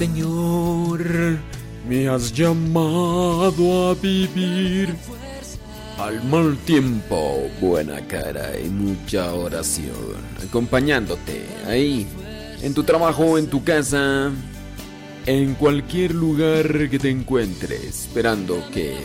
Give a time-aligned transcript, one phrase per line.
[0.00, 1.04] Señor.
[1.86, 4.96] Me has llamado a vivir.
[5.98, 12.06] Al mal tiempo, buena cara y mucha oración, acompañándote ahí,
[12.62, 14.30] en tu trabajo, en tu casa,
[15.26, 18.96] en cualquier lugar que te encuentres, esperando que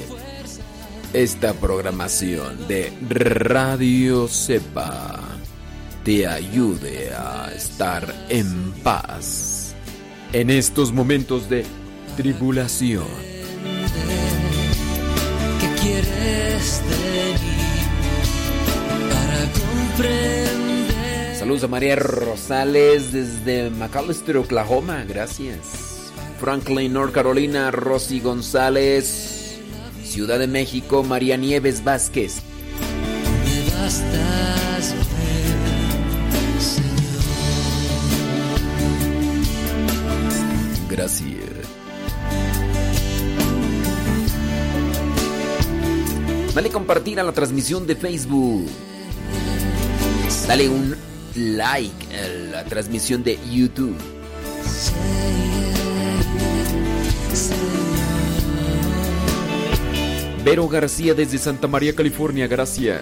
[1.11, 5.19] esta programación de Radio Sepa
[6.05, 9.54] te ayude a estar en paz
[10.35, 11.65] en estos momentos de
[12.17, 13.07] tribulación.
[15.61, 17.63] ¿Qué quieres de mí
[19.09, 21.35] para comprender?
[21.39, 25.05] Saludos a María Rosales desde McAllister, Oklahoma.
[25.07, 26.11] Gracias.
[26.41, 27.71] Franklin, North Carolina.
[27.71, 29.55] Rosy González.
[30.03, 31.01] Ciudad de México.
[31.03, 32.41] María Nieves Vázquez.
[33.45, 35.04] Me bastas
[40.95, 41.43] Gracias.
[46.53, 48.65] Dale compartir a la transmisión de Facebook.
[50.47, 50.95] Dale un
[51.35, 53.97] like a la transmisión de YouTube.
[60.45, 63.01] Vero García desde Santa María, California, gracias.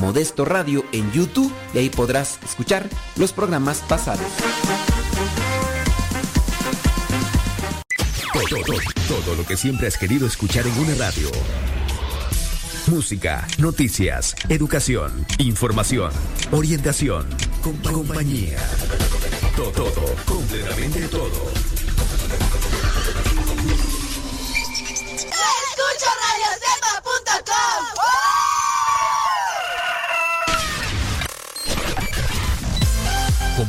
[0.00, 4.26] Modesto Radio en YouTube y ahí podrás escuchar los programas pasados.
[8.32, 11.30] Todo, todo, todo lo que siempre has querido escuchar en una radio.
[12.86, 16.10] Música, noticias, educación, información,
[16.50, 17.26] orientación,
[17.62, 18.58] compañía.
[19.54, 21.52] Todo, todo, completamente todo.
[25.20, 28.19] Escucho radiocepa.com.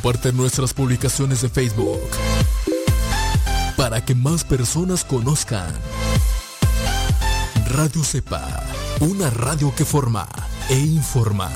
[0.02, 2.02] Comparte nuestras publicaciones de Facebook
[3.78, 5.72] para que más personas conozcan
[7.68, 8.64] Radio Cepa,
[9.00, 10.28] una radio que forma
[10.70, 11.52] e informa.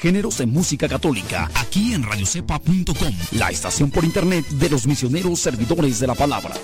[0.00, 6.00] Géneros de música católica aquí en radiocepa.com, la estación por internet de los misioneros servidores
[6.00, 6.54] de la palabra.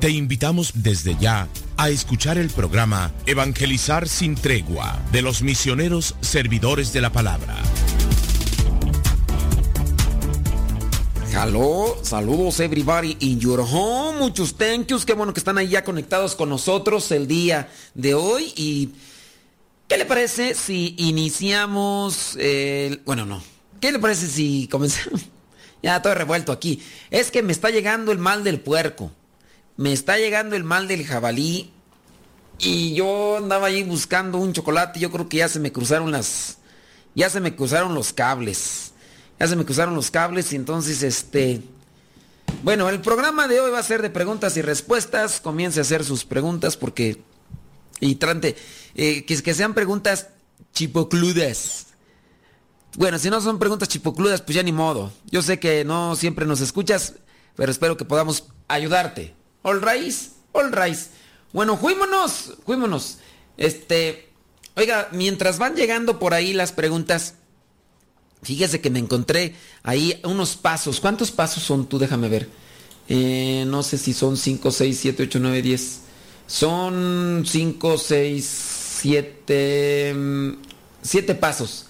[0.00, 6.92] Te invitamos desde ya a escuchar el programa Evangelizar sin tregua de los misioneros servidores
[6.92, 7.55] de la palabra.
[11.46, 14.18] Hello, saludos everybody in your home.
[14.18, 15.06] Muchos thank yous.
[15.06, 18.52] Qué bueno que están ahí ya conectados con nosotros el día de hoy.
[18.56, 18.90] Y
[19.86, 23.00] ¿qué le parece si iniciamos el...
[23.06, 23.40] Bueno, no.
[23.80, 25.26] ¿Qué le parece si comenzamos?
[25.84, 26.82] ya estoy revuelto aquí.
[27.12, 29.12] Es que me está llegando el mal del puerco.
[29.76, 31.70] Me está llegando el mal del jabalí.
[32.58, 34.98] Y yo andaba ahí buscando un chocolate.
[34.98, 36.58] Yo creo que ya se me cruzaron las...
[37.14, 38.85] Ya se me cruzaron los cables.
[39.38, 41.62] Ya se me cruzaron los cables y entonces este...
[42.62, 45.40] Bueno, el programa de hoy va a ser de preguntas y respuestas.
[45.40, 47.22] Comience a hacer sus preguntas porque...
[48.00, 48.56] Y trate,
[48.94, 50.28] eh, que, sean preguntas
[50.72, 51.86] chipocludas.
[52.96, 55.12] Bueno, si no son preguntas chipocludas, pues ya ni modo.
[55.30, 57.14] Yo sé que no siempre nos escuchas,
[57.54, 59.34] pero espero que podamos ayudarte.
[59.62, 60.72] All rise, all.
[61.52, 63.18] Bueno, juímonos, juímonos.
[63.56, 64.30] Este,
[64.76, 67.34] oiga, mientras van llegando por ahí las preguntas,
[68.46, 71.00] fíjese que me encontré ahí unos pasos.
[71.00, 71.98] ¿Cuántos pasos son tú?
[71.98, 72.48] Déjame ver.
[73.08, 76.00] Eh, no sé si son 5, 6, 7, 8, 9, 10.
[76.46, 78.44] Son 5, 6,
[79.00, 80.16] 7...
[81.02, 81.86] 7 pasos.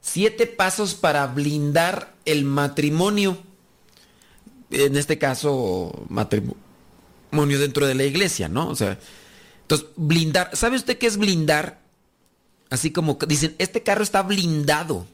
[0.00, 3.36] 7 pasos para blindar el matrimonio.
[4.70, 6.56] En este caso, matrimonio
[7.60, 8.68] dentro de la iglesia, ¿no?
[8.68, 8.98] O sea,
[9.60, 10.50] entonces, blindar.
[10.54, 11.80] ¿Sabe usted qué es blindar?
[12.70, 15.06] Así como dicen, este carro está blindado.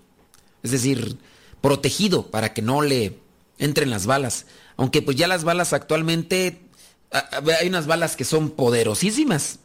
[0.64, 1.18] Es decir,
[1.60, 3.20] protegido para que no le
[3.58, 4.46] entren las balas.
[4.76, 6.68] Aunque pues ya las balas actualmente,
[7.12, 9.60] hay unas balas que son poderosísimas.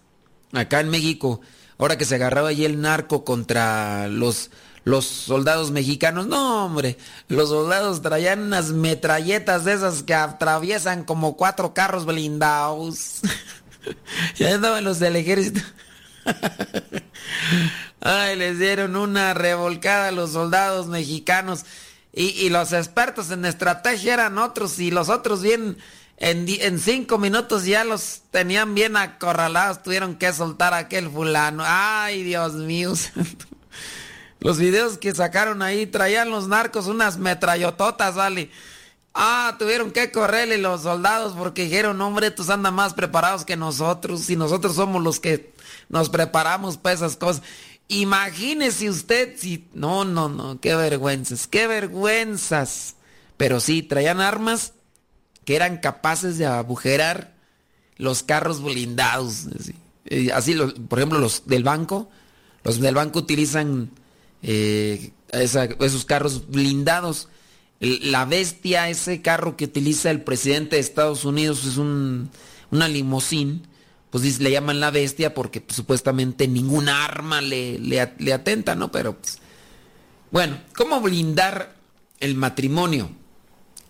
[0.53, 1.41] Acá en México,
[1.77, 4.51] ahora que se agarraba allí el narco contra los,
[4.83, 11.37] los soldados mexicanos, no hombre, los soldados traían unas metralletas de esas que atraviesan como
[11.37, 13.21] cuatro carros blindados.
[14.37, 15.61] ya andaban los del ejército.
[18.01, 21.65] Ay, les dieron una revolcada a los soldados mexicanos.
[22.13, 25.77] Y, y, los expertos en estrategia eran otros y los otros bien,
[26.17, 31.63] en, en, cinco minutos ya los tenían bien acorralados, tuvieron que soltar a aquel fulano.
[31.65, 32.93] Ay, Dios mío.
[34.41, 38.49] Los videos que sacaron ahí traían los narcos unas metrallototas, vale.
[39.13, 44.29] Ah, tuvieron que correrle los soldados porque dijeron, hombre, estos andan más preparados que nosotros
[44.29, 45.51] y nosotros somos los que
[45.89, 47.43] nos preparamos para esas cosas.
[47.89, 49.67] Imagínese usted si...
[49.73, 52.95] No, no, no, qué vergüenzas, qué vergüenzas.
[53.35, 54.73] Pero sí, traían armas
[55.43, 57.33] que eran capaces de agujerar
[57.97, 59.47] los carros blindados.
[59.59, 60.55] Así, así
[60.87, 62.09] por ejemplo, los del banco,
[62.63, 63.89] los del banco utilizan
[64.43, 67.27] eh, esos carros blindados.
[67.79, 72.29] La bestia, ese carro que utiliza el presidente de Estados Unidos es un,
[72.69, 73.67] una limusín
[74.09, 78.91] pues le llaman la bestia porque pues, supuestamente ningún arma le, le, le, atenta, ¿no?
[78.91, 79.39] Pero pues,
[80.31, 81.75] bueno, ¿cómo blindar
[82.19, 83.11] el matrimonio?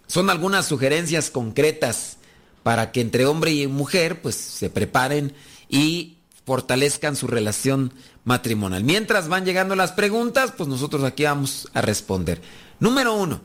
[0.08, 2.18] Son algunas sugerencias concretas
[2.64, 5.34] para que entre hombre y mujer pues se preparen
[5.70, 8.84] y fortalezcan su relación matrimonial.
[8.84, 12.42] Mientras van llegando las preguntas, pues nosotros aquí vamos a responder.
[12.80, 13.42] Número uno,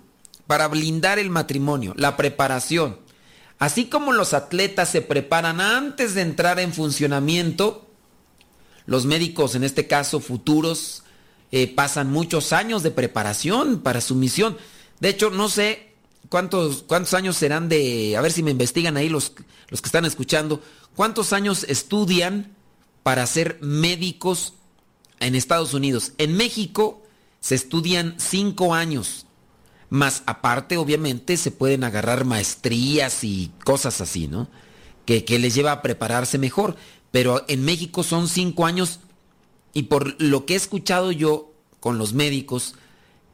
[0.46, 3.03] para blindar el matrimonio, la preparación.
[3.64, 7.86] Así como los atletas se preparan antes de entrar en funcionamiento,
[8.84, 11.02] los médicos, en este caso futuros,
[11.50, 14.58] eh, pasan muchos años de preparación para su misión.
[15.00, 15.94] De hecho, no sé
[16.28, 19.32] cuántos, cuántos años serán de, a ver si me investigan ahí los,
[19.70, 20.60] los que están escuchando,
[20.94, 22.54] cuántos años estudian
[23.02, 24.52] para ser médicos
[25.20, 26.12] en Estados Unidos.
[26.18, 27.02] En México
[27.40, 29.24] se estudian cinco años.
[29.94, 34.48] Más aparte, obviamente, se pueden agarrar maestrías y cosas así, ¿no?
[35.06, 36.74] Que, que, les lleva a prepararse mejor.
[37.12, 38.98] Pero en México son cinco años
[39.72, 42.74] y por lo que he escuchado yo con los médicos,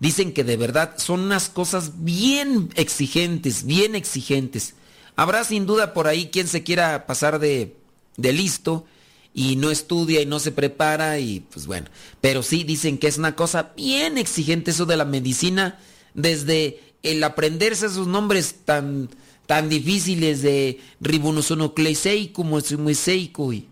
[0.01, 4.75] dicen que de verdad son unas cosas bien exigentes, bien exigentes.
[5.17, 7.75] Habrá sin duda por ahí quien se quiera pasar de,
[8.19, 8.85] de listo
[9.33, 11.89] y no estudia y no se prepara y pues bueno.
[12.21, 15.79] Pero sí dicen que es una cosa bien exigente eso de la medicina
[16.15, 19.09] desde el aprenderse esos nombres tan,
[19.47, 23.69] tan difíciles de ribonucleoseico, mueseico y,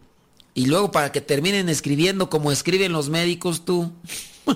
[0.55, 3.93] y luego para que terminen escribiendo como escriben los médicos tú.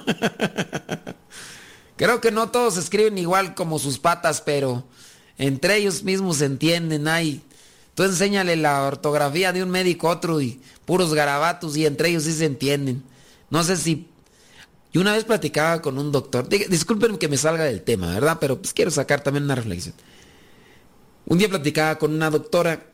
[1.96, 4.84] Creo que no todos escriben igual como sus patas, pero
[5.38, 7.06] entre ellos mismos se entienden.
[7.06, 7.42] Ay,
[7.94, 12.24] tú enséñale la ortografía de un médico a otro y puros garabatos y entre ellos
[12.24, 13.02] sí se entienden.
[13.50, 14.08] No sé si
[14.92, 18.36] y una vez platicaba con un doctor, disculpen que me salga del tema, ¿verdad?
[18.38, 19.94] Pero pues quiero sacar también una reflexión.
[21.24, 22.92] Un día platicaba con una doctora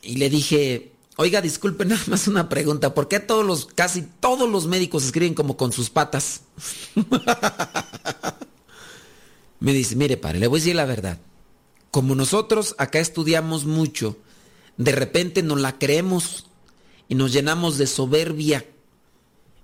[0.00, 4.48] y le dije, oiga, disculpen nada más una pregunta, ¿por qué todos los, casi todos
[4.48, 6.42] los médicos escriben como con sus patas?
[9.60, 11.18] me dice, mire, padre, le voy a decir la verdad.
[11.90, 14.16] Como nosotros acá estudiamos mucho,
[14.76, 16.46] de repente nos la creemos
[17.08, 18.64] y nos llenamos de soberbia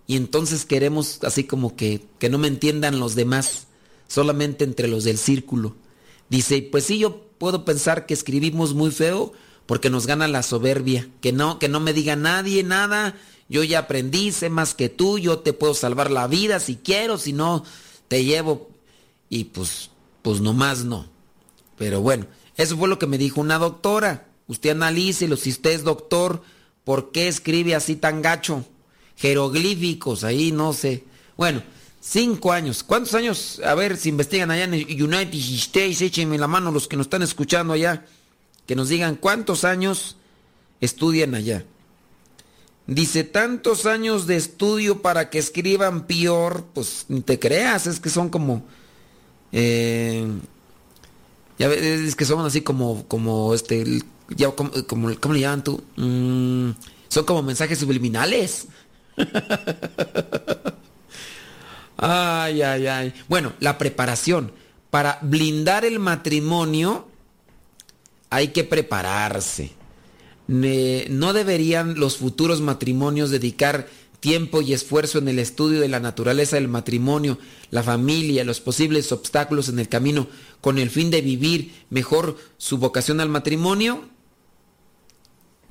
[0.08, 3.66] y entonces queremos así como que, que no me entiendan los demás,
[4.08, 5.76] solamente entre los del círculo.
[6.30, 9.34] Dice, pues sí, yo puedo pensar que escribimos muy feo
[9.66, 13.16] porque nos gana la soberbia, que no, que no me diga nadie nada,
[13.50, 17.18] yo ya aprendí, sé más que tú, yo te puedo salvar la vida si quiero,
[17.18, 17.64] si no,
[18.08, 18.70] te llevo.
[19.28, 19.90] Y pues,
[20.22, 21.06] pues nomás no.
[21.76, 24.26] Pero bueno, Eso fue lo que me dijo una doctora.
[24.46, 26.42] Usted analícelo, si usted es doctor,
[26.82, 28.64] ¿por qué escribe así tan gacho?
[29.18, 31.04] Jeroglíficos, ahí no sé.
[31.36, 31.62] Bueno,
[32.00, 32.82] cinco años.
[32.82, 33.60] ¿Cuántos años?
[33.64, 37.22] A ver, si investigan allá en United States, échenme la mano los que nos están
[37.22, 38.06] escuchando allá.
[38.66, 40.16] Que nos digan cuántos años
[40.80, 41.64] estudian allá.
[42.86, 48.08] Dice, tantos años de estudio para que escriban peor, pues ni te creas, es que
[48.08, 48.64] son como...
[49.52, 50.26] eh,
[51.58, 53.84] ya ves, es que son así como, como este,
[54.30, 55.82] ya como, como- ¿cómo le llaman tú?
[55.96, 56.70] Mm,
[57.08, 58.68] son como mensajes subliminales.
[61.96, 63.14] Ay, ay, ay.
[63.28, 64.52] Bueno, la preparación.
[64.90, 67.08] Para blindar el matrimonio
[68.30, 69.72] hay que prepararse.
[70.46, 73.88] No deberían los futuros matrimonios dedicar
[74.20, 77.38] tiempo y esfuerzo en el estudio de la naturaleza del matrimonio,
[77.70, 80.26] la familia, los posibles obstáculos en el camino,
[80.60, 84.08] con el fin de vivir mejor su vocación al matrimonio?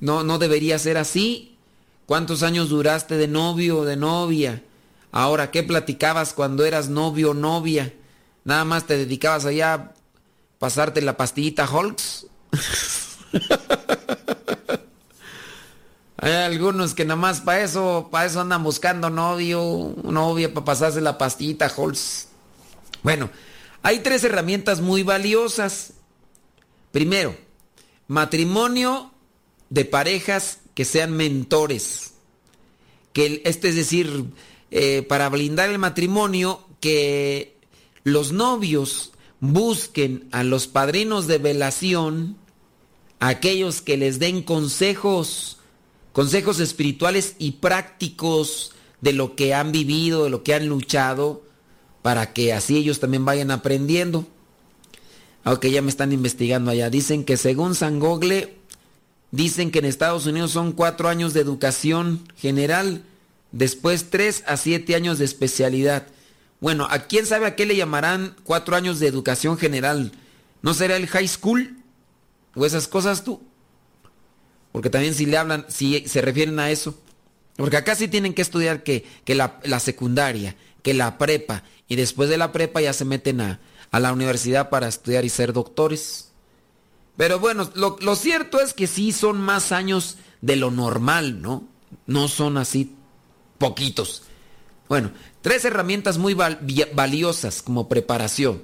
[0.00, 1.57] No, no debería ser así.
[2.08, 4.62] ¿Cuántos años duraste de novio o de novia?
[5.12, 7.92] Ahora, ¿qué platicabas cuando eras novio o novia?
[8.44, 9.92] Nada más te dedicabas allá a
[10.58, 12.24] pasarte la pastillita Holtz.
[16.16, 21.02] Hay algunos que nada más para eso, para eso andan buscando novio, novia, para pasarse
[21.02, 22.28] la pastillita Holtz.
[23.02, 23.28] Bueno,
[23.82, 25.92] hay tres herramientas muy valiosas.
[26.90, 27.36] Primero,
[28.06, 29.12] matrimonio
[29.68, 32.12] de parejas que sean mentores.
[33.12, 34.26] Que este es decir,
[34.70, 37.56] eh, para blindar el matrimonio, que
[38.04, 39.10] los novios
[39.40, 42.36] busquen a los padrinos de velación,
[43.18, 45.58] aquellos que les den consejos,
[46.12, 51.42] consejos espirituales y prácticos de lo que han vivido, de lo que han luchado,
[52.02, 54.28] para que así ellos también vayan aprendiendo.
[55.42, 56.88] Aunque ya me están investigando allá.
[56.88, 58.57] Dicen que según San Gogle,
[59.30, 63.02] dicen que en Estados Unidos son cuatro años de educación general,
[63.52, 66.06] después tres a siete años de especialidad.
[66.60, 70.12] Bueno, ¿a quién sabe a qué le llamarán cuatro años de educación general?
[70.62, 71.76] ¿No será el high school?
[72.54, 73.40] ¿O esas cosas tú?
[74.72, 76.98] Porque también si le hablan, si se refieren a eso.
[77.56, 81.96] Porque acá sí tienen que estudiar que, que la, la secundaria, que la prepa, y
[81.96, 83.60] después de la prepa ya se meten a,
[83.90, 86.27] a la universidad para estudiar y ser doctores.
[87.18, 91.64] Pero bueno, lo, lo cierto es que sí son más años de lo normal, ¿no?
[92.06, 92.94] No son así
[93.58, 94.22] poquitos.
[94.88, 95.10] Bueno,
[95.42, 98.62] tres herramientas muy valiosas como preparación.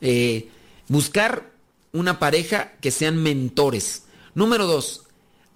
[0.00, 0.48] Eh,
[0.88, 1.52] buscar
[1.92, 4.04] una pareja que sean mentores.
[4.34, 5.04] Número dos,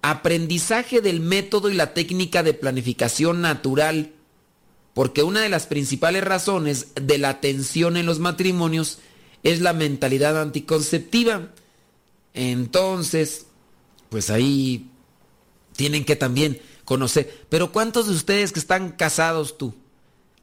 [0.03, 4.11] aprendizaje del método y la técnica de planificación natural.
[4.93, 8.99] Porque una de las principales razones de la tensión en los matrimonios
[9.41, 11.49] es la mentalidad anticonceptiva.
[12.35, 13.47] Entonces,
[14.09, 14.91] pues ahí
[15.75, 17.45] tienen que también conocer.
[17.49, 19.73] Pero ¿cuántos de ustedes que están casados tú,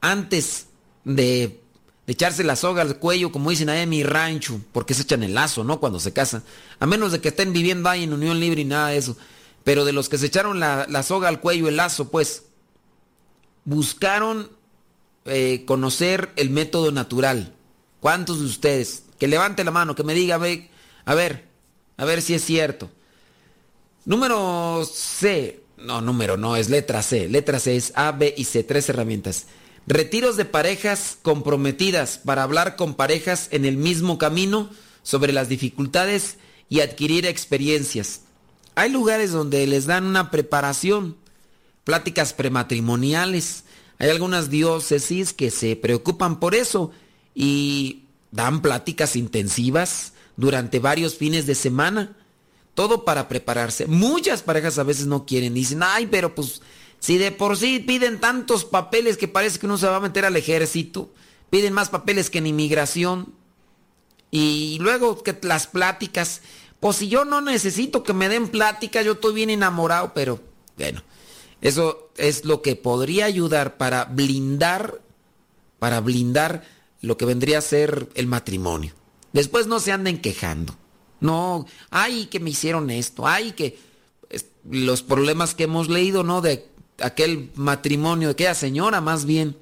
[0.01, 0.67] antes
[1.05, 1.61] de,
[2.07, 5.35] echarse la soga al cuello, como dicen ahí en mi rancho, porque se echan el
[5.35, 5.81] lazo, ¿no?
[5.81, 6.43] Cuando se casan.
[6.81, 9.17] A menos de que estén viviendo ahí en unión libre y nada de eso.
[9.63, 12.45] Pero de los que se echaron la, soga al cuello, el lazo, pues,
[13.65, 14.51] buscaron
[15.27, 17.55] eh, conocer el método natural.
[18.01, 19.05] ¿Cuántos de ustedes?
[19.19, 20.69] Que levante la mano, que me diga, ve,
[21.05, 21.52] a ver,
[21.97, 22.91] a ver si es cierto.
[24.05, 25.61] Número C.
[25.79, 27.29] No, número no, es letra C.
[27.29, 29.47] Letra C es A, B y C, tres herramientas.
[29.87, 34.71] Retiros de parejas comprometidas para hablar con parejas en el mismo camino
[35.03, 36.37] sobre las dificultades
[36.69, 38.23] y adquirir experiencias.
[38.75, 41.17] Hay lugares donde les dan una preparación,
[41.85, 43.65] pláticas prematrimoniales.
[43.99, 46.93] Hay algunas diócesis que se preocupan por eso
[47.35, 52.17] y dan pláticas intensivas durante varios fines de semana.
[52.75, 53.87] Todo para prepararse.
[53.87, 55.55] Muchas parejas a veces no quieren.
[55.55, 56.63] Dicen, ay, pero pues
[57.01, 60.25] si de por sí piden tantos papeles que parece que uno se va a meter
[60.25, 61.13] al ejército.
[61.51, 63.35] Piden más papeles que en inmigración.
[64.31, 66.41] Y luego que las pláticas.
[66.81, 70.41] Pues si yo no necesito que me den pláticas, yo estoy bien enamorado, pero
[70.77, 71.03] bueno.
[71.61, 75.01] Eso es lo que podría ayudar para blindar,
[75.79, 76.65] para blindar
[77.01, 78.95] lo que vendría a ser el matrimonio.
[79.33, 80.77] Después no se anden quejando.
[81.21, 83.79] No, ay, que me hicieron esto, ay, que
[84.69, 86.41] los problemas que hemos leído, ¿no?
[86.41, 86.67] De
[86.99, 89.57] aquel matrimonio, de aquella señora más bien,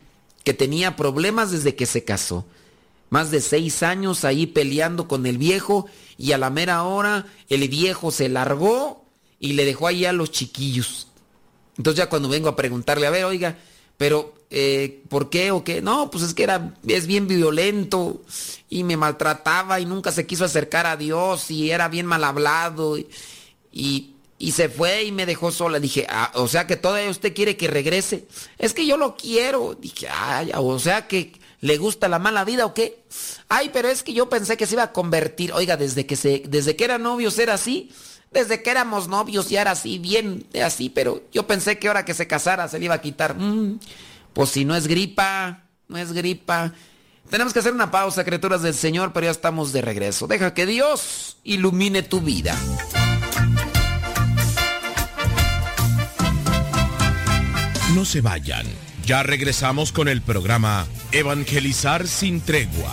[0.45, 2.47] que tenía problemas desde que se casó.
[3.11, 7.69] Más de seis años ahí peleando con el viejo y a la mera hora el
[7.69, 9.05] viejo se largó
[9.39, 11.09] y le dejó ahí a los chiquillos.
[11.77, 13.59] Entonces ya cuando vengo a preguntarle, a ver, oiga,
[14.01, 15.83] pero eh, ¿por qué o qué?
[15.83, 18.23] No, pues es que era, es bien violento
[18.71, 22.97] y me maltrataba y nunca se quiso acercar a Dios y era bien mal hablado
[22.97, 25.79] y, y, se fue y me dejó sola.
[25.81, 28.27] Dije, ah, o sea que todavía usted quiere que regrese.
[28.57, 29.75] Es que yo lo quiero.
[29.75, 33.03] Dije, ay, o sea que le gusta la mala vida o qué.
[33.51, 35.53] Ay, pero es que yo pensé que se iba a convertir.
[35.53, 37.91] Oiga, desde que se, desde que era novios era así.
[38.31, 42.15] Desde que éramos novios ya era así, bien así, pero yo pensé que ahora que
[42.15, 43.37] se casara se le iba a quitar.
[43.37, 43.81] Mm,
[44.33, 46.73] pues si no es gripa, no es gripa.
[47.29, 50.29] Tenemos que hacer una pausa, criaturas del Señor, pero ya estamos de regreso.
[50.29, 52.57] Deja que Dios ilumine tu vida.
[57.95, 58.67] No se vayan.
[59.05, 62.93] Ya regresamos con el programa Evangelizar sin tregua.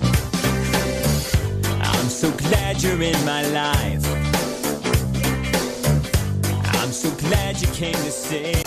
[1.81, 4.05] I'm so glad you're in my life.
[6.79, 8.63] I'm so glad you came to say.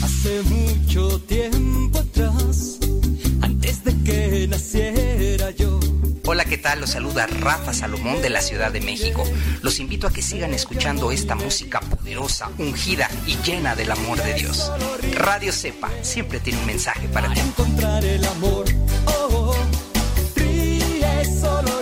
[0.00, 2.78] Hace mucho tiempo atrás,
[3.74, 5.80] antes de que naciera yo.
[6.26, 6.80] Hola, ¿qué tal?
[6.80, 9.24] Los saluda Rafa Salomón de la Ciudad de México.
[9.62, 14.34] Los invito a que sigan escuchando esta música poderosa, ungida y llena del amor de
[14.34, 14.70] Dios.
[15.14, 17.40] Radio Cepa siempre tiene un mensaje para ti.
[17.40, 18.64] encontrar el amor.
[19.06, 19.56] Oh, oh,
[20.36, 21.73] ríe, solo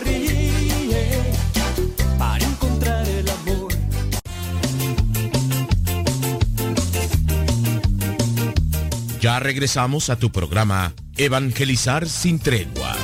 [9.23, 12.97] Ya regresamos a tu programa Evangelizar sin tregua.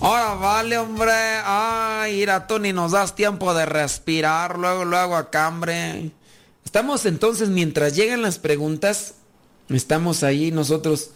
[0.00, 1.12] Ahora vale, hombre.
[1.44, 4.58] Ay, mira, tú ni nos das tiempo de respirar.
[4.58, 6.10] Luego, luego acá, hombre.
[6.64, 9.16] Estamos entonces, mientras llegan las preguntas,
[9.68, 11.10] estamos ahí nosotros.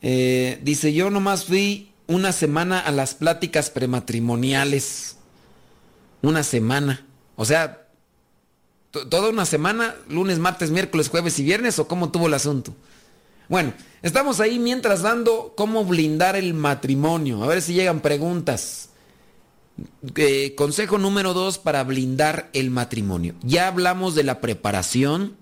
[0.00, 5.16] Eh, dice, yo nomás fui una semana a las pláticas prematrimoniales.
[6.22, 7.04] Una semana.
[7.36, 7.81] O sea,
[8.92, 12.74] toda una semana, lunes, martes, miércoles, jueves y viernes, o cómo tuvo el asunto.
[13.48, 17.42] Bueno, estamos ahí mientras dando cómo blindar el matrimonio.
[17.42, 18.90] A ver si llegan preguntas.
[20.16, 23.34] Eh, consejo número dos para blindar el matrimonio.
[23.42, 25.36] Ya hablamos de la preparación,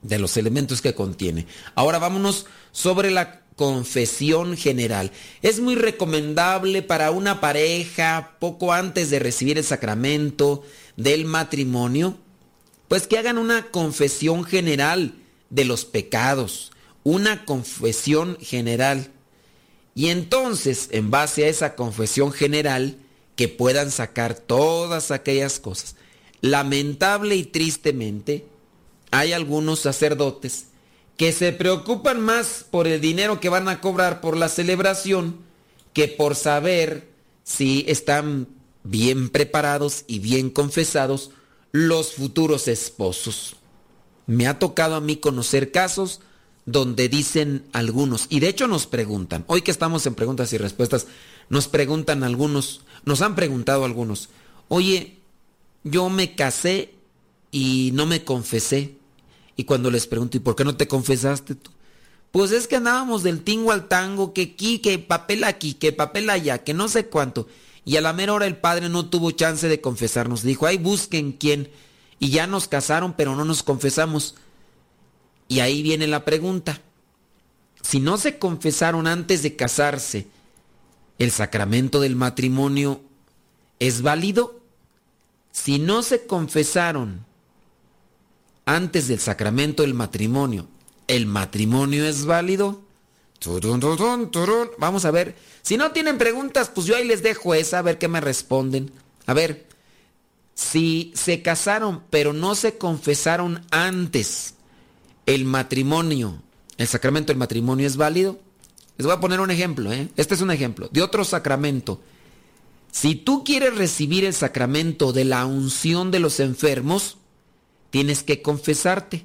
[0.00, 1.46] de los elementos que contiene.
[1.74, 5.12] Ahora vámonos sobre la confesión general.
[5.42, 10.64] Es muy recomendable para una pareja poco antes de recibir el sacramento
[10.96, 12.18] del matrimonio,
[12.92, 15.14] pues que hagan una confesión general
[15.48, 16.72] de los pecados,
[17.04, 19.10] una confesión general.
[19.94, 22.98] Y entonces, en base a esa confesión general,
[23.34, 25.96] que puedan sacar todas aquellas cosas.
[26.42, 28.44] Lamentable y tristemente,
[29.10, 30.66] hay algunos sacerdotes
[31.16, 35.38] que se preocupan más por el dinero que van a cobrar por la celebración
[35.94, 37.08] que por saber
[37.42, 38.48] si están
[38.84, 41.30] bien preparados y bien confesados
[41.72, 43.56] los futuros esposos.
[44.26, 46.20] Me ha tocado a mí conocer casos
[46.64, 51.08] donde dicen algunos, y de hecho nos preguntan, hoy que estamos en preguntas y respuestas,
[51.48, 54.28] nos preguntan algunos, nos han preguntado algunos,
[54.68, 55.18] oye,
[55.82, 56.94] yo me casé
[57.50, 58.96] y no me confesé.
[59.56, 61.70] Y cuando les pregunto, ¿y por qué no te confesaste tú?
[62.30, 66.30] Pues es que andábamos del tingo al tango, que aquí, que papel aquí, que papel
[66.30, 67.46] allá, que no sé cuánto.
[67.84, 70.42] Y a la mera hora el padre no tuvo chance de confesarnos.
[70.42, 71.70] Dijo, ay, busquen quién.
[72.18, 74.36] Y ya nos casaron, pero no nos confesamos.
[75.48, 76.80] Y ahí viene la pregunta.
[77.82, 80.26] Si no se confesaron antes de casarse,
[81.18, 83.00] ¿el sacramento del matrimonio
[83.80, 84.60] es válido?
[85.50, 87.26] Si no se confesaron
[88.64, 90.68] antes del sacramento del matrimonio,
[91.08, 92.80] ¿el matrimonio es válido?
[94.78, 95.34] Vamos a ver.
[95.62, 98.90] Si no tienen preguntas, pues yo ahí les dejo esa, a ver qué me responden.
[99.26, 99.66] A ver,
[100.54, 104.54] si se casaron pero no se confesaron antes,
[105.26, 106.42] ¿el matrimonio,
[106.76, 108.40] el sacramento del matrimonio es válido?
[108.98, 110.08] Les voy a poner un ejemplo, ¿eh?
[110.16, 112.00] Este es un ejemplo de otro sacramento.
[112.90, 117.16] Si tú quieres recibir el sacramento de la unción de los enfermos,
[117.90, 119.24] tienes que confesarte.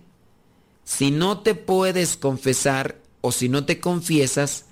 [0.85, 4.66] Si no te puedes confesar o si no te confiesas,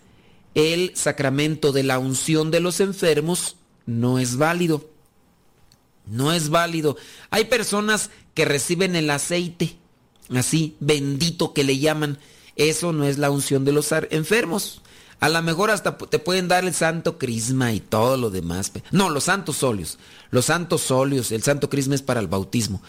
[0.55, 4.89] el sacramento de la unción de los enfermos no es válido.
[6.07, 6.97] No es válido.
[7.29, 9.77] Hay personas que reciben el aceite,
[10.35, 12.17] así, bendito que le llaman.
[12.55, 14.81] Eso no es la unción de los enfermos.
[15.19, 18.71] A lo mejor hasta te pueden dar el santo crisma y todo lo demás.
[18.91, 19.97] No, los santos óleos.
[20.29, 21.31] Los santos óleos.
[21.31, 22.81] El santo crisma es para el bautismo.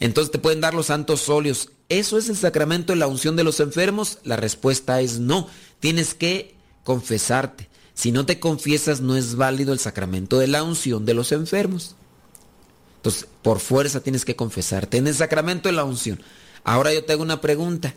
[0.00, 1.70] Entonces te pueden dar los santos óleos.
[1.88, 4.18] ¿Eso es el sacramento de la unción de los enfermos?
[4.24, 5.48] La respuesta es no.
[5.80, 7.68] Tienes que confesarte.
[7.94, 11.96] Si no te confiesas, no es válido el sacramento de la unción de los enfermos.
[12.96, 16.22] Entonces, por fuerza tienes que confesarte en el sacramento de la unción.
[16.64, 17.94] Ahora yo te hago una pregunta.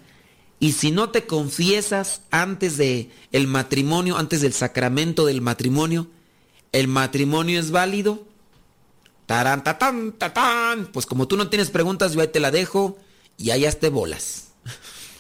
[0.59, 3.09] Y si no te confiesas antes de
[3.47, 6.07] matrimonio, antes del sacramento del matrimonio,
[6.71, 8.25] ¿el matrimonio es válido?
[9.27, 10.89] Tarán, tatán, tatán.
[10.91, 12.97] Pues como tú no tienes preguntas, yo ahí te la dejo
[13.37, 14.47] y allá te bolas.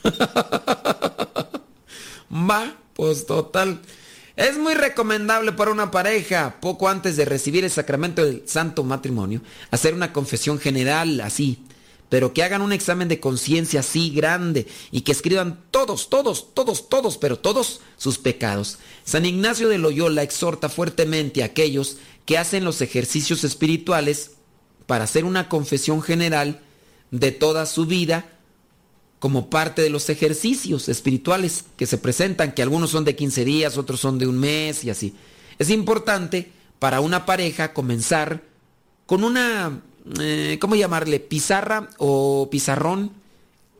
[2.31, 3.79] Va, pues total.
[4.35, 9.41] Es muy recomendable para una pareja, poco antes de recibir el sacramento del santo matrimonio,
[9.71, 11.59] hacer una confesión general así,
[12.09, 16.89] pero que hagan un examen de conciencia así grande y que escriban todos, todos, todos,
[16.89, 18.79] todos, pero todos sus pecados.
[19.05, 24.31] San Ignacio de Loyola exhorta fuertemente a aquellos que hacen los ejercicios espirituales
[24.87, 26.61] para hacer una confesión general
[27.11, 28.36] de toda su vida
[29.19, 33.77] como parte de los ejercicios espirituales que se presentan, que algunos son de 15 días,
[33.77, 35.15] otros son de un mes y así.
[35.57, 38.43] Es importante para una pareja comenzar
[39.07, 39.81] con una,
[40.19, 41.19] eh, ¿cómo llamarle?
[41.19, 43.11] Pizarra o pizarrón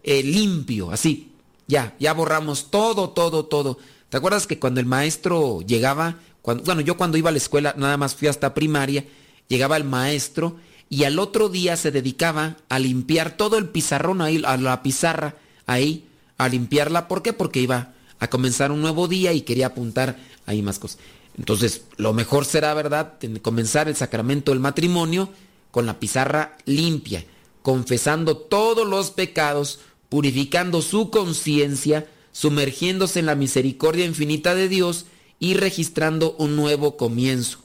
[0.03, 1.31] eh, limpio, así.
[1.67, 3.77] Ya, ya borramos todo, todo, todo.
[4.09, 7.75] ¿Te acuerdas que cuando el maestro llegaba, cuando, bueno, yo cuando iba a la escuela,
[7.77, 9.05] nada más fui hasta primaria,
[9.49, 10.55] llegaba el maestro
[10.89, 15.35] y al otro día se dedicaba a limpiar todo el pizarrón ahí, a la pizarra
[15.65, 17.07] ahí, a limpiarla.
[17.07, 17.33] ¿Por qué?
[17.33, 20.99] Porque iba a comenzar un nuevo día y quería apuntar ahí más cosas.
[21.37, 25.29] Entonces, lo mejor será, ¿verdad?, en comenzar el sacramento del matrimonio
[25.71, 27.25] con la pizarra limpia,
[27.61, 35.05] confesando todos los pecados, purificando su conciencia, sumergiéndose en la misericordia infinita de Dios
[35.39, 37.59] y registrando un nuevo comienzo.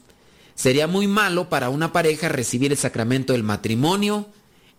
[0.55, 4.27] Sería muy malo para una pareja recibir el sacramento del matrimonio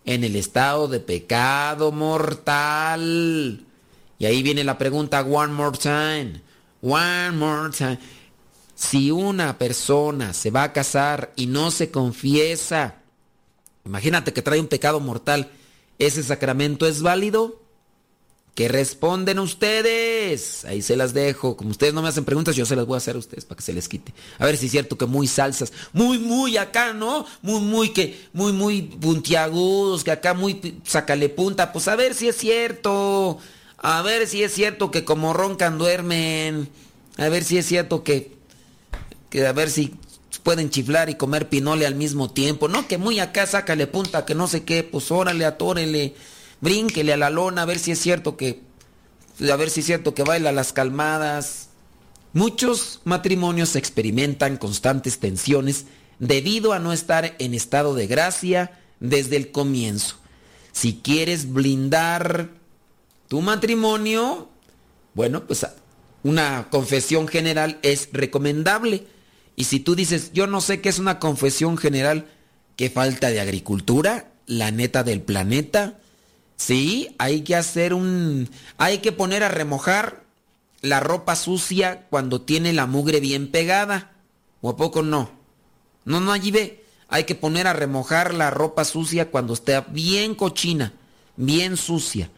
[0.06, 3.66] en el estado de pecado mortal.
[4.20, 6.42] Y ahí viene la pregunta, one more time,
[6.82, 8.00] one more time.
[8.76, 12.96] Si una persona se va a casar y no se confiesa,
[13.86, 15.52] imagínate que trae un pecado mortal,
[16.00, 17.63] ¿ese sacramento es válido?
[18.56, 20.64] ¿Qué responden ustedes?
[20.66, 21.58] Ahí se las dejo.
[21.58, 23.58] Como ustedes no me hacen preguntas, yo se las voy a hacer a ustedes para
[23.58, 24.14] que se les quite.
[24.38, 27.26] A ver si es cierto que muy salsas, muy, muy acá, ¿no?
[27.42, 31.74] Muy, muy que, muy, muy puntiagudos, que acá muy sácale punta.
[31.74, 33.40] Pues a ver si es cierto.
[33.78, 36.70] A ver si es cierto que como roncan duermen.
[37.18, 38.34] A ver si es cierto que,
[39.32, 39.96] que a ver si
[40.44, 42.68] pueden chiflar y comer pinole al mismo tiempo.
[42.68, 46.14] No, que muy acá sácale punta, que no sé qué, pues órale, atórele,
[46.64, 48.62] brínquele a la lona, a ver si es cierto que,
[49.52, 51.68] a ver si es cierto que baila las calmadas.
[52.32, 55.86] Muchos matrimonios experimentan constantes tensiones
[56.20, 60.16] debido a no estar en estado de gracia desde el comienzo.
[60.72, 62.50] Si quieres blindar
[63.28, 64.50] tu matrimonio,
[65.16, 65.68] bueno, pues
[66.24, 69.06] una confesión general es recomendable.
[69.58, 72.26] Y si tú dices, yo no sé qué es una confesión general,
[72.78, 76.00] qué falta de agricultura, la neta del planeta.
[76.56, 78.50] Sí, hay que hacer un...
[78.78, 80.24] Hay que poner a remojar
[80.82, 84.12] la ropa sucia cuando tiene la mugre bien pegada.
[84.62, 85.32] ¿O a poco no?
[86.06, 86.84] No, no, allí ve.
[87.08, 90.94] Hay que poner a remojar la ropa sucia cuando esté bien cochina,
[91.36, 92.30] bien sucia.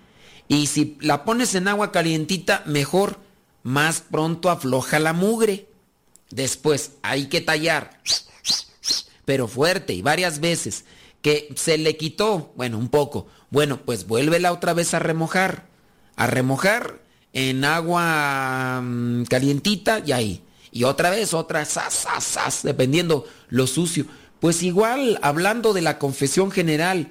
[0.48, 3.20] Y si la pones en agua calientita, mejor.
[3.64, 5.68] Más pronto afloja la mugre.
[6.30, 8.00] Después hay que tallar.
[9.26, 10.86] Pero fuerte y varias veces.
[11.26, 13.26] Que se le quitó, bueno, un poco.
[13.50, 15.66] Bueno, pues vuélvela otra vez a remojar.
[16.16, 17.00] A remojar
[17.34, 20.44] en agua mm, calientita y ahí.
[20.72, 24.06] Y otra vez, otra, sas, sas, sas, dependiendo lo sucio.
[24.40, 27.10] Pues igual, hablando de la confesión general,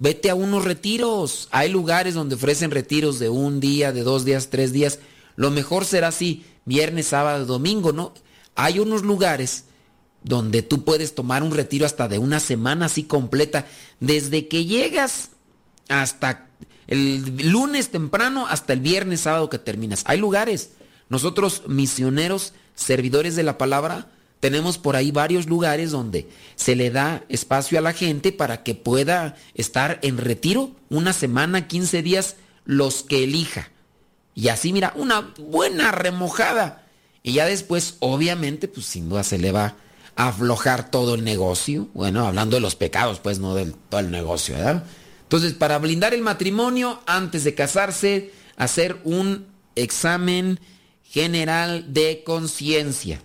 [0.00, 1.46] vete a unos retiros.
[1.52, 4.98] Hay lugares donde ofrecen retiros de un día, de dos días, tres días.
[5.36, 8.14] lo mejor será así, viernes, sábado, domingo, ¿no?
[8.56, 9.66] Hay unos lugares
[10.28, 13.66] donde tú puedes tomar un retiro hasta de una semana así completa,
[13.98, 15.30] desde que llegas
[15.88, 16.46] hasta
[16.86, 20.02] el lunes temprano hasta el viernes, sábado que terminas.
[20.06, 20.72] Hay lugares.
[21.08, 24.08] Nosotros, misioneros, servidores de la palabra,
[24.40, 28.74] tenemos por ahí varios lugares donde se le da espacio a la gente para que
[28.74, 32.36] pueda estar en retiro una semana, 15 días,
[32.66, 33.70] los que elija.
[34.34, 36.86] Y así, mira, una buena remojada.
[37.22, 39.76] Y ya después, obviamente, pues sin duda se le va
[40.18, 41.88] aflojar todo el negocio.
[41.94, 44.84] Bueno, hablando de los pecados, pues no del todo el negocio, ¿verdad?
[45.22, 50.58] Entonces, para blindar el matrimonio, antes de casarse, hacer un examen
[51.04, 53.22] general de conciencia.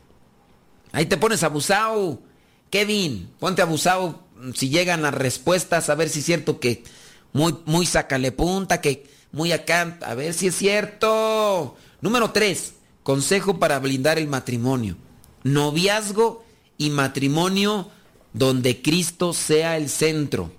[0.91, 2.21] Ahí te pones abusado.
[2.69, 6.83] Kevin, ponte abusado si llegan las respuestas, a ver si es cierto que
[7.31, 11.75] muy, muy sácale punta, que muy acá, a ver si es cierto.
[12.01, 14.95] Número 3, consejo para blindar el matrimonio.
[15.43, 16.42] Noviazgo
[16.77, 17.89] y matrimonio
[18.33, 20.51] donde Cristo sea el centro.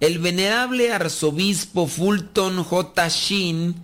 [0.00, 3.08] El venerable arzobispo Fulton J.
[3.08, 3.74] Sheen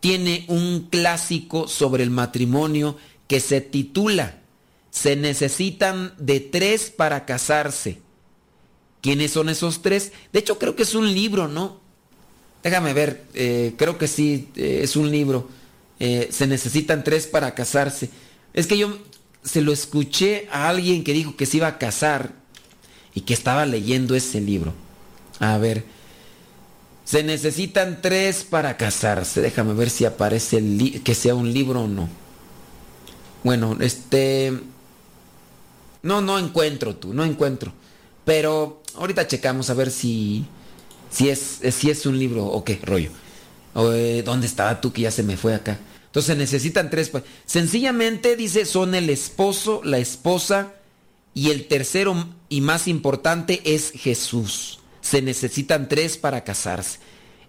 [0.00, 4.42] tiene un clásico sobre el matrimonio que se titula
[4.90, 8.02] Se necesitan de tres para casarse.
[9.00, 10.12] ¿Quiénes son esos tres?
[10.32, 11.80] De hecho, creo que es un libro, ¿no?
[12.62, 15.48] Déjame ver, eh, creo que sí, eh, es un libro.
[16.00, 18.10] Eh, se necesitan tres para casarse.
[18.52, 18.98] Es que yo
[19.44, 22.32] se lo escuché a alguien que dijo que se iba a casar
[23.14, 24.72] y que estaba leyendo ese libro.
[25.38, 25.84] A ver.
[27.04, 29.42] Se necesitan tres para casarse.
[29.42, 32.08] Déjame ver si aparece el que sea un libro o no.
[33.42, 34.58] Bueno, este...
[36.02, 37.72] No, no encuentro tú, no encuentro.
[38.24, 40.46] Pero ahorita checamos a ver si,
[41.10, 43.10] si, es, si es un libro o qué rollo.
[43.76, 45.78] Eh, ¿Dónde estaba tú que ya se me fue acá?
[46.14, 47.10] Entonces necesitan tres.
[47.44, 50.74] Sencillamente dice son el esposo, la esposa
[51.34, 54.78] y el tercero y más importante es Jesús.
[55.00, 57.00] Se necesitan tres para casarse.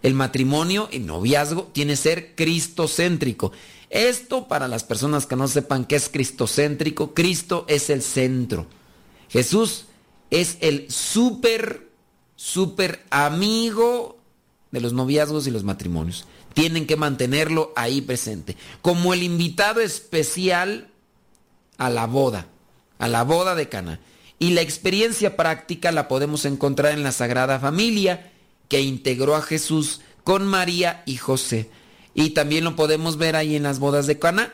[0.01, 3.51] El matrimonio y noviazgo tiene que ser cristocéntrico.
[3.91, 8.65] Esto para las personas que no sepan qué es cristocéntrico, Cristo es el centro.
[9.29, 9.85] Jesús
[10.31, 11.87] es el súper,
[12.35, 14.17] súper amigo
[14.71, 16.25] de los noviazgos y los matrimonios.
[16.55, 18.57] Tienen que mantenerlo ahí presente.
[18.81, 20.89] Como el invitado especial
[21.77, 22.47] a la boda,
[22.97, 23.99] a la boda de Cana.
[24.39, 28.31] Y la experiencia práctica la podemos encontrar en la Sagrada Familia,
[28.69, 31.69] que integró a Jesús con María y José.
[32.13, 34.53] Y también lo podemos ver ahí en las bodas de Cana,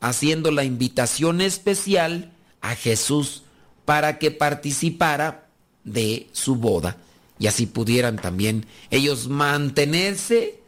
[0.00, 3.42] haciendo la invitación especial a Jesús
[3.84, 5.48] para que participara
[5.84, 6.96] de su boda.
[7.38, 10.61] Y así pudieran también ellos mantenerse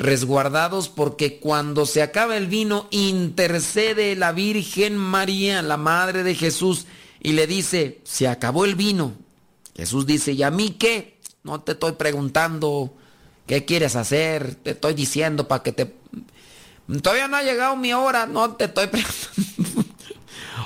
[0.00, 6.86] resguardados porque cuando se acaba el vino intercede la Virgen María, la Madre de Jesús,
[7.20, 9.12] y le dice, se acabó el vino.
[9.76, 11.18] Jesús dice, ¿y a mí qué?
[11.42, 12.94] No te estoy preguntando
[13.46, 15.94] qué quieres hacer, te estoy diciendo para que te...
[17.02, 19.84] Todavía no ha llegado mi hora, no te estoy preguntando.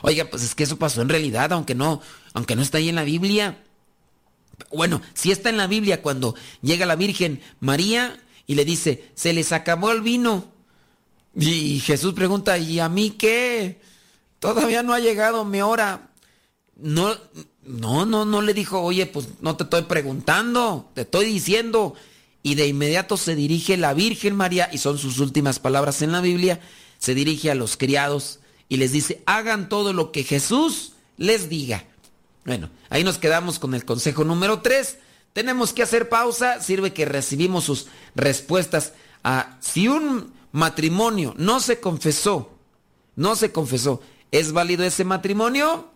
[0.03, 2.01] Oiga, pues es que eso pasó en realidad, aunque no,
[2.35, 3.59] aunque no está ahí en la Biblia.
[4.73, 9.33] Bueno, si está en la Biblia cuando llega la Virgen María y le dice, se
[9.33, 10.45] les acabó el vino.
[11.37, 13.81] Y Jesús pregunta, ¿y a mí qué?
[14.39, 16.11] Todavía no ha llegado mi hora.
[16.77, 17.17] No,
[17.65, 21.95] no, no, no le dijo, oye, pues no te estoy preguntando, te estoy diciendo.
[22.43, 26.21] Y de inmediato se dirige la Virgen María, y son sus últimas palabras en la
[26.21, 26.61] Biblia,
[26.99, 31.85] se dirige a los criados y les dice, hagan todo lo que Jesús les diga.
[32.45, 34.99] Bueno, ahí nos quedamos con el consejo número 3.
[35.35, 38.93] Tenemos que hacer pausa, sirve que recibimos sus respuestas
[39.25, 42.57] a si un matrimonio no se confesó,
[43.17, 45.91] no se confesó, ¿es válido ese matrimonio?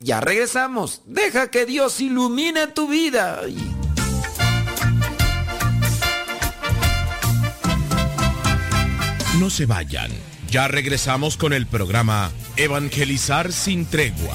[0.00, 1.02] Ya regresamos.
[1.06, 3.42] Deja que Dios ilumine tu vida.
[9.38, 10.10] No se vayan.
[10.50, 14.34] Ya regresamos con el programa Evangelizar sin tregua.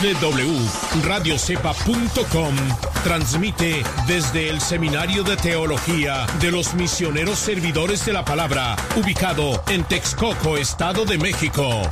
[0.00, 2.54] www.radiocepa.com
[3.02, 9.82] transmite desde el Seminario de Teología de los Misioneros Servidores de la Palabra, ubicado en
[9.82, 11.82] Texcoco, Estado de México.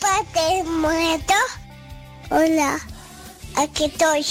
[0.00, 1.32] Padre muerto.
[2.28, 2.78] Hola,
[3.56, 4.22] aquí estoy.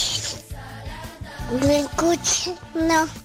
[1.62, 2.52] ¿Me escuchas?
[2.76, 3.23] No.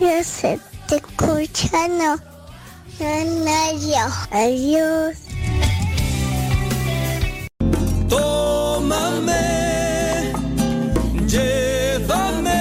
[0.00, 2.16] Yo sé, te escucha, no.
[2.98, 4.06] No, no, yo.
[4.30, 5.16] Adiós.
[8.08, 9.44] Tómame,
[11.26, 12.60] llévame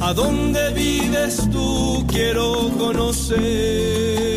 [0.00, 4.35] a donde vives tú, quiero conocer.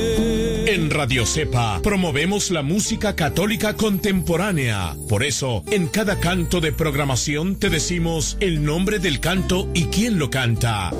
[0.71, 4.95] En Radio Cepa promovemos la música católica contemporánea.
[5.09, 10.19] Por eso, en cada canto de programación te decimos el nombre del canto y quién
[10.19, 10.91] lo canta.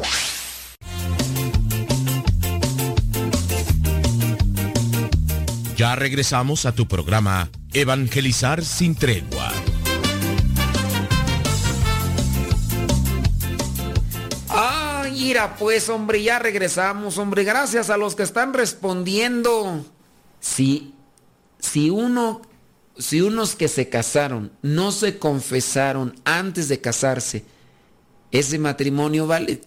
[5.77, 9.58] Ya regresamos a tu programa Evangelizar sin tregua.
[15.29, 17.43] Mira, pues, hombre, ya regresamos, hombre.
[17.43, 19.85] Gracias a los que están respondiendo.
[20.39, 20.95] Si,
[21.59, 22.41] si uno,
[22.97, 27.45] si unos que se casaron no se confesaron antes de casarse,
[28.31, 29.61] ese matrimonio vale.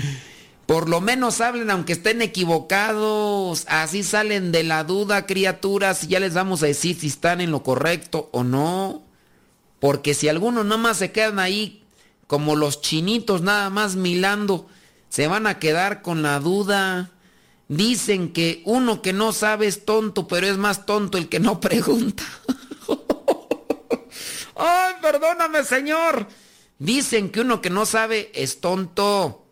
[0.66, 3.66] Por lo menos hablen aunque estén equivocados.
[3.68, 7.50] Así salen de la duda, criaturas, y ya les vamos a decir si están en
[7.50, 9.02] lo correcto o no.
[9.80, 11.84] Porque si algunos nada más se quedan ahí
[12.26, 14.66] como los chinitos nada más milando,
[15.08, 17.10] se van a quedar con la duda.
[17.68, 21.60] Dicen que uno que no sabe es tonto, pero es más tonto el que no
[21.60, 22.24] pregunta.
[24.56, 26.28] Ay, perdóname, señor.
[26.78, 29.46] Dicen que uno que no sabe es tonto,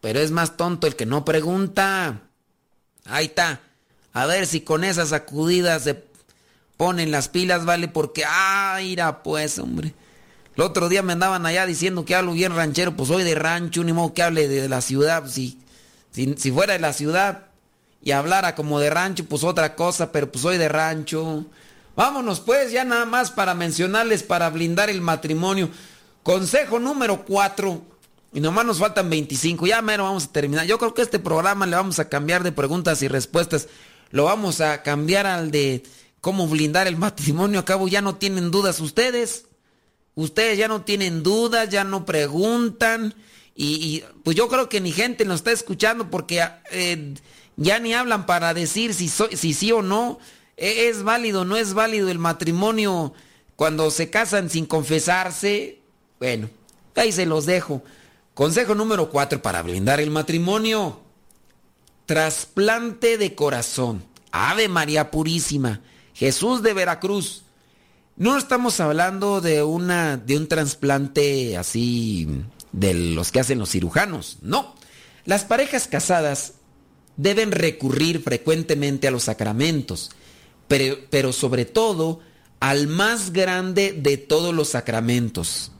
[0.00, 2.22] pero es más tonto el que no pregunta.
[3.04, 3.60] Ahí está.
[4.12, 6.04] A ver si con esas sacudidas se
[6.76, 7.88] ponen las pilas, ¿vale?
[7.88, 9.94] Porque, ah, ira pues, hombre.
[10.60, 13.82] El otro día me andaban allá diciendo que hablo bien ranchero, pues soy de rancho,
[13.82, 15.26] ni modo que hable de la ciudad.
[15.26, 15.58] Si,
[16.10, 17.46] si, si fuera de la ciudad
[18.02, 21.46] y hablara como de rancho, pues otra cosa, pero pues soy de rancho.
[21.96, 25.70] Vámonos pues, ya nada más para mencionarles, para blindar el matrimonio.
[26.22, 27.80] Consejo número 4.
[28.34, 29.66] Y nomás nos faltan 25.
[29.66, 30.66] Ya mero vamos a terminar.
[30.66, 33.68] Yo creo que este programa le vamos a cambiar de preguntas y respuestas.
[34.10, 35.84] Lo vamos a cambiar al de
[36.20, 37.60] cómo blindar el matrimonio.
[37.60, 39.46] A cabo ya no tienen dudas ustedes.
[40.20, 43.14] Ustedes ya no tienen dudas, ya no preguntan.
[43.56, 47.14] Y, pues yo creo que ni gente nos está escuchando porque eh,
[47.56, 50.18] ya ni hablan para decir si, sí o no.
[50.58, 53.14] ¿E, ¿Es válido no es válido el matrimonio
[53.56, 55.80] cuando se casan sin confesarse?
[56.18, 56.50] Bueno,
[56.96, 57.82] ahí se los dejo.
[58.34, 61.00] Consejo número 4 para blindar el matrimonio.
[62.04, 64.04] Trasplante de corazón.
[64.32, 65.80] Ave María Purísima.
[66.12, 67.44] Jesús de Veracruz.
[68.20, 72.28] No estamos hablando de una de un trasplante así
[72.70, 74.36] de los que hacen los cirujanos.
[74.42, 74.74] No.
[75.24, 76.52] Las parejas casadas
[77.16, 80.10] deben recurrir frecuentemente a los sacramentos,
[80.68, 82.20] pero, pero sobre todo
[82.60, 85.72] al más grande de todos los sacramentos.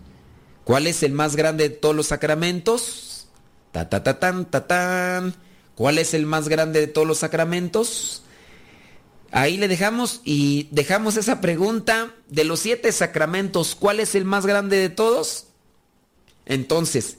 [0.64, 3.28] ¿Cuál es el más grande de todos los sacramentos?
[3.70, 5.34] Ta ta ta tan ta tan.
[5.74, 8.22] ¿Cuál es el más grande de todos los sacramentos?
[9.33, 13.76] Ahí le dejamos y dejamos esa pregunta de los siete sacramentos.
[13.76, 15.47] ¿Cuál es el más grande de todos?
[16.47, 17.18] Entonces,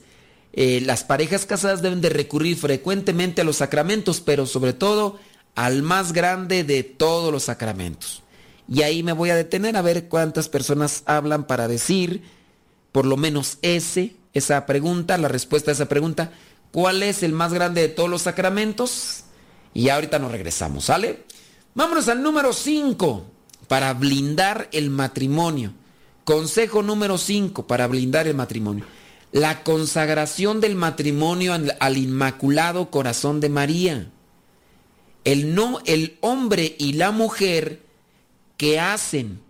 [0.52, 5.18] eh, las parejas casadas deben de recurrir frecuentemente a los sacramentos, pero sobre todo
[5.54, 8.22] al más grande de todos los sacramentos.
[8.68, 12.22] Y ahí me voy a detener a ver cuántas personas hablan para decir
[12.92, 16.32] por lo menos ese, esa pregunta, la respuesta a esa pregunta.
[16.70, 19.24] ¿Cuál es el más grande de todos los sacramentos?
[19.74, 21.24] Y ahorita nos regresamos, ¿sale?
[21.74, 23.24] Vámonos al número 5
[23.66, 25.72] para blindar el matrimonio.
[26.24, 28.84] Consejo número 5 para blindar el matrimonio.
[29.32, 34.10] La consagración del matrimonio al, Inmaculado Corazón de María.
[35.24, 37.80] El, no, el hombre y la mujer
[38.58, 39.40] que hacen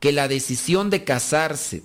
[0.00, 1.84] que la decisión de casarse,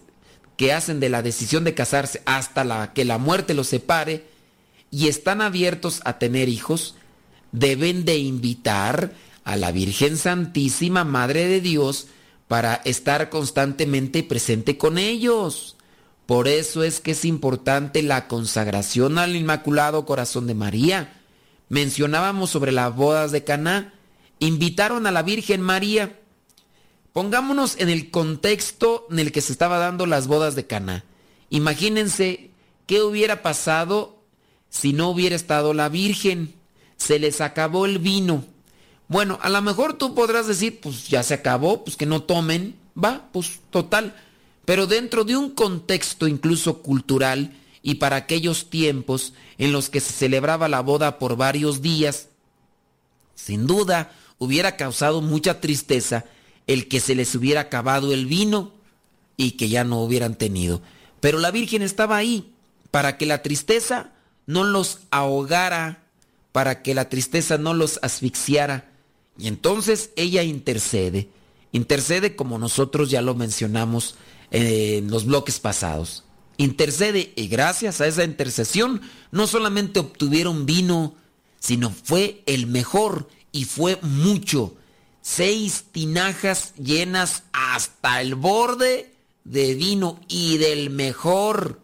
[0.57, 4.25] que hacen de la decisión de casarse hasta la, que la muerte los separe
[4.89, 6.95] y están abiertos a tener hijos,
[7.51, 9.13] deben de invitar
[9.49, 12.05] a la Virgen Santísima, Madre de Dios,
[12.47, 15.75] para estar constantemente presente con ellos.
[16.27, 21.19] Por eso es que es importante la consagración al Inmaculado Corazón de María.
[21.67, 23.95] Mencionábamos sobre las bodas de Caná.
[24.37, 26.19] Invitaron a la Virgen María.
[27.11, 31.05] Pongámonos en el contexto en el que se estaba dando las bodas de Caná.
[31.49, 32.51] Imagínense
[32.85, 34.19] qué hubiera pasado
[34.69, 36.53] si no hubiera estado la Virgen?
[36.97, 38.45] Se les acabó el vino.
[39.09, 42.75] Bueno, a lo mejor tú podrás decir, pues ya se acabó, pues que no tomen,
[42.95, 44.15] va, pues total.
[44.65, 50.13] Pero dentro de un contexto incluso cultural y para aquellos tiempos en los que se
[50.13, 52.27] celebraba la boda por varios días,
[53.33, 56.25] sin duda hubiera causado mucha tristeza
[56.67, 58.73] el que se les hubiera acabado el vino
[59.37, 60.83] y que ya no hubieran tenido.
[61.19, 62.53] Pero la Virgen estaba ahí
[62.91, 64.11] para que la tristeza
[64.45, 66.03] no los ahogara,
[66.51, 68.88] para que la tristeza no los asfixiara.
[69.39, 71.29] Y entonces ella intercede,
[71.71, 74.15] intercede como nosotros ya lo mencionamos
[74.51, 76.25] en los bloques pasados.
[76.57, 81.15] Intercede y gracias a esa intercesión no solamente obtuvieron vino,
[81.59, 84.75] sino fue el mejor y fue mucho.
[85.21, 89.13] Seis tinajas llenas hasta el borde
[89.45, 91.79] de vino y del mejor.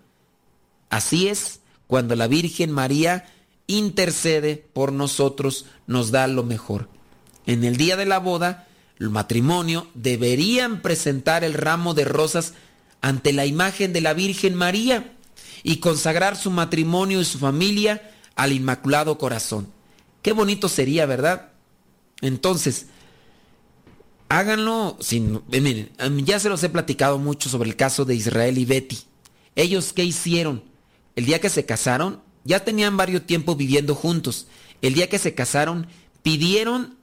[0.89, 3.31] Así es, cuando la Virgen María
[3.67, 6.89] intercede por nosotros, nos da lo mejor.
[7.45, 8.67] En el día de la boda,
[8.99, 12.53] el matrimonio deberían presentar el ramo de rosas
[13.01, 15.13] ante la imagen de la Virgen María
[15.63, 19.67] y consagrar su matrimonio y su familia al Inmaculado Corazón.
[20.21, 21.51] Qué bonito sería, ¿verdad?
[22.21, 22.87] Entonces,
[24.29, 25.41] háganlo sin...
[25.51, 25.91] eh, Miren,
[26.25, 28.99] ya se los he platicado mucho sobre el caso de Israel y Betty.
[29.55, 30.63] Ellos, ¿qué hicieron?
[31.15, 34.47] El día que se casaron, ya tenían varios tiempos viviendo juntos.
[34.81, 35.87] El día que se casaron,
[36.23, 36.94] pidieron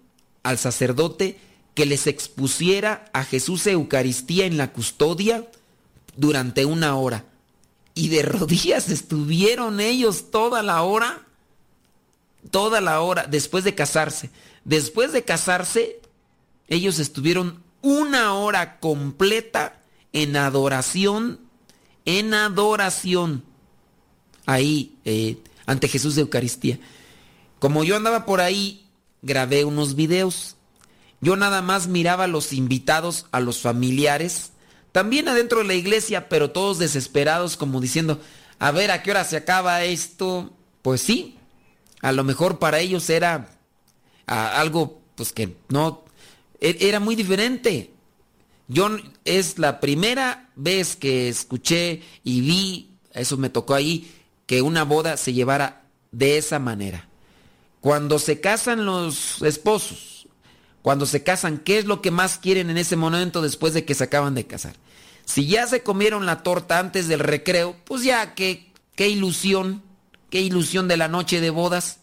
[0.43, 1.39] al sacerdote
[1.75, 5.47] que les expusiera a Jesús Eucaristía en la custodia
[6.17, 7.25] durante una hora.
[7.95, 11.27] Y de rodillas estuvieron ellos toda la hora,
[12.51, 14.31] toda la hora, después de casarse.
[14.65, 16.01] Después de casarse,
[16.69, 19.81] ellos estuvieron una hora completa
[20.13, 21.41] en adoración,
[22.05, 23.45] en adoración,
[24.47, 26.79] ahí, eh, ante Jesús de Eucaristía.
[27.59, 28.82] Como yo andaba por ahí,
[29.23, 30.57] grabé unos videos.
[31.21, 34.53] Yo nada más miraba a los invitados, a los familiares,
[34.93, 38.21] también adentro de la iglesia, pero todos desesperados como diciendo,
[38.59, 40.53] a ver, ¿a qué hora se acaba esto?
[40.83, 41.39] Pues sí,
[42.03, 43.49] a lo mejor para ellos era
[44.27, 46.05] ah, algo pues que no,
[46.61, 47.91] e- era muy diferente.
[48.69, 48.91] Yo
[49.25, 54.13] es la primera vez que escuché y vi, eso me tocó ahí,
[54.47, 57.09] que una boda se llevara de esa manera.
[57.83, 60.29] Cuando se casan los esposos,
[60.83, 63.97] cuando se casan, ¿qué es lo que más quieren en ese momento después de que
[63.97, 64.77] se acaban de casar?
[65.25, 69.83] Si ya se comieron la torta antes del recreo, pues ya, qué, qué ilusión,
[70.31, 71.99] qué ilusión de la noche de bodas.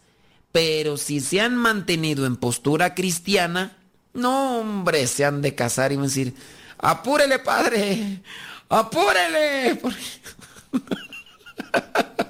[0.52, 3.78] Pero si se han mantenido en postura cristiana,
[4.14, 6.34] no, hombre, se han de casar y van a decir,
[6.78, 8.22] apúrele, padre,
[8.68, 9.80] apúrele.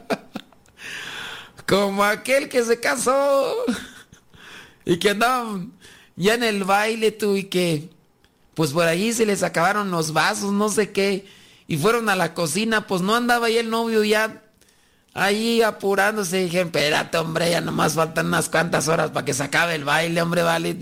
[1.69, 3.55] Como aquel que se casó
[4.85, 5.59] y que andaba
[6.15, 7.91] ya en el baile tú y que
[8.55, 11.27] pues por allí se les acabaron los vasos, no sé qué,
[11.67, 14.41] y fueron a la cocina, pues no andaba ahí el novio ya
[15.13, 19.75] ahí apurándose, dije, espérate hombre, ya nomás faltan unas cuantas horas para que se acabe
[19.75, 20.75] el baile, hombre, vale,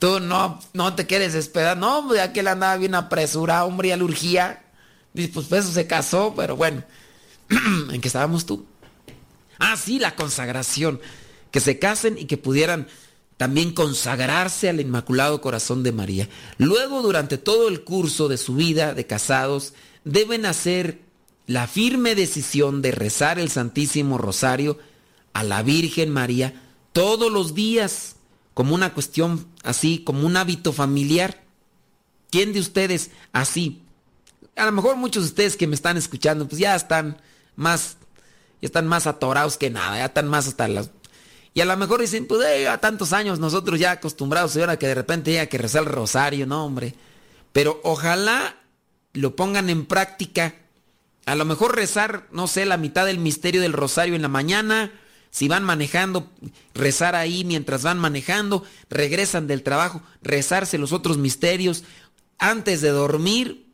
[0.00, 4.02] tú no, no te quieres esperar, no, hombre, aquel andaba bien apresurado, hombre, ya le
[4.02, 4.64] urgía,
[5.14, 6.82] pues por eso se casó, pero bueno,
[7.92, 8.66] ¿en qué estábamos tú?
[9.60, 11.00] Ah, sí, la consagración.
[11.52, 12.88] Que se casen y que pudieran
[13.36, 16.28] también consagrarse al Inmaculado Corazón de María.
[16.58, 21.00] Luego, durante todo el curso de su vida de casados, deben hacer
[21.46, 24.78] la firme decisión de rezar el Santísimo Rosario
[25.32, 28.16] a la Virgen María todos los días,
[28.54, 31.42] como una cuestión así, como un hábito familiar.
[32.30, 33.82] ¿Quién de ustedes así?
[34.56, 37.20] A lo mejor muchos de ustedes que me están escuchando, pues ya están
[37.56, 37.96] más
[38.60, 40.90] ya están más atorados que nada, ya están más hasta las...
[41.52, 44.78] Y a lo mejor dicen, pues eh, a tantos años nosotros ya acostumbrados, y ahora
[44.78, 46.94] que de repente haya que rezar el rosario, no hombre.
[47.52, 48.56] Pero ojalá
[49.12, 50.54] lo pongan en práctica.
[51.26, 54.92] A lo mejor rezar, no sé, la mitad del misterio del rosario en la mañana,
[55.30, 56.30] si van manejando,
[56.74, 61.84] rezar ahí mientras van manejando, regresan del trabajo, rezarse los otros misterios,
[62.38, 63.66] antes de dormir,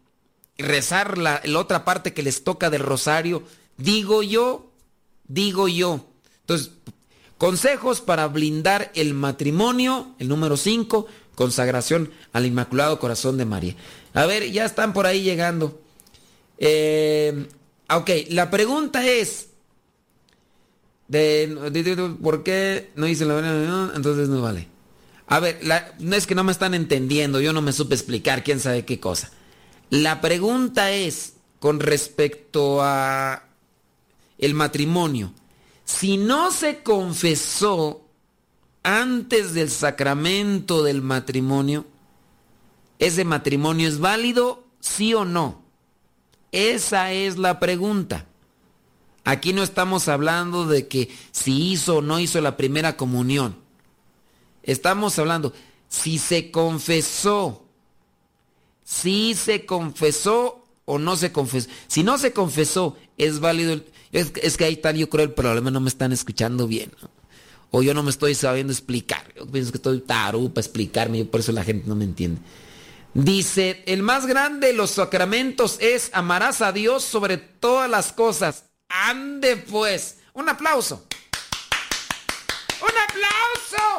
[0.58, 3.42] rezar la, la otra parte que les toca del rosario,
[3.76, 4.65] digo yo,
[5.28, 6.06] digo yo.
[6.40, 6.72] Entonces,
[7.38, 13.76] consejos para blindar el matrimonio, el número 5, consagración al Inmaculado Corazón de María.
[14.14, 15.80] A ver, ya están por ahí llegando.
[16.58, 17.46] Eh,
[17.90, 19.48] ok, la pregunta es,
[21.08, 23.92] de, ¿por qué no hice la...
[23.94, 24.68] Entonces no vale.
[25.28, 25.60] A ver,
[25.98, 29.00] no es que no me están entendiendo, yo no me supe explicar quién sabe qué
[29.00, 29.30] cosa.
[29.90, 33.45] La pregunta es, con respecto a
[34.38, 35.32] el matrimonio,
[35.84, 38.02] Si no se confesó
[38.82, 41.86] antes del sacramento del matrimonio,
[42.98, 45.62] ¿ese matrimonio es válido, sí o no?
[46.50, 48.26] Esa es la pregunta.
[49.24, 53.56] Aquí no estamos hablando de que si hizo o no hizo la primera comunión.
[54.64, 55.52] Estamos hablando,
[55.88, 57.64] si se confesó,
[58.82, 61.68] si se confesó o no se confesó.
[61.86, 63.72] Si no se confesó, es válido.
[63.72, 66.92] el- es, es que ahí está, yo creo, el problema, no me están escuchando bien.
[67.70, 69.32] O yo no me estoy sabiendo explicar.
[69.36, 72.40] Yo pienso que estoy tarú para explicarme, y por eso la gente no me entiende.
[73.14, 78.64] Dice, el más grande de los sacramentos es amarás a Dios sobre todas las cosas.
[78.88, 80.18] Ande pues.
[80.34, 81.06] Un aplauso.
[82.82, 83.98] Un aplauso.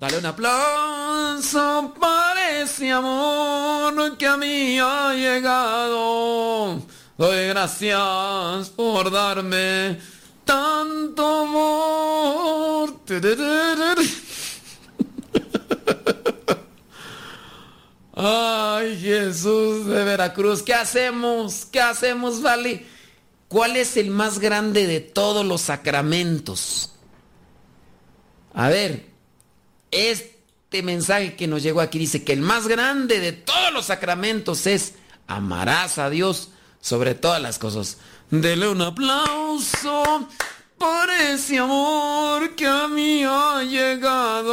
[0.00, 6.82] Dale un aplauso para ese amor que a mí ha llegado.
[7.18, 9.98] Doy gracias por darme
[10.46, 13.00] tanto amor.
[18.14, 21.66] Ay, Jesús de Veracruz, ¿qué hacemos?
[21.70, 22.86] ¿Qué hacemos, Vale?
[23.48, 26.94] ¿Cuál es el más grande de todos los sacramentos?
[28.54, 29.04] A ver,
[29.90, 34.66] este mensaje que nos llegó aquí dice que el más grande de todos los sacramentos
[34.66, 34.94] es
[35.26, 36.52] amarás a Dios
[36.82, 37.96] sobre todas las cosas.
[38.30, 40.28] Dele un aplauso
[40.76, 44.52] por ese amor que a mí ha llegado.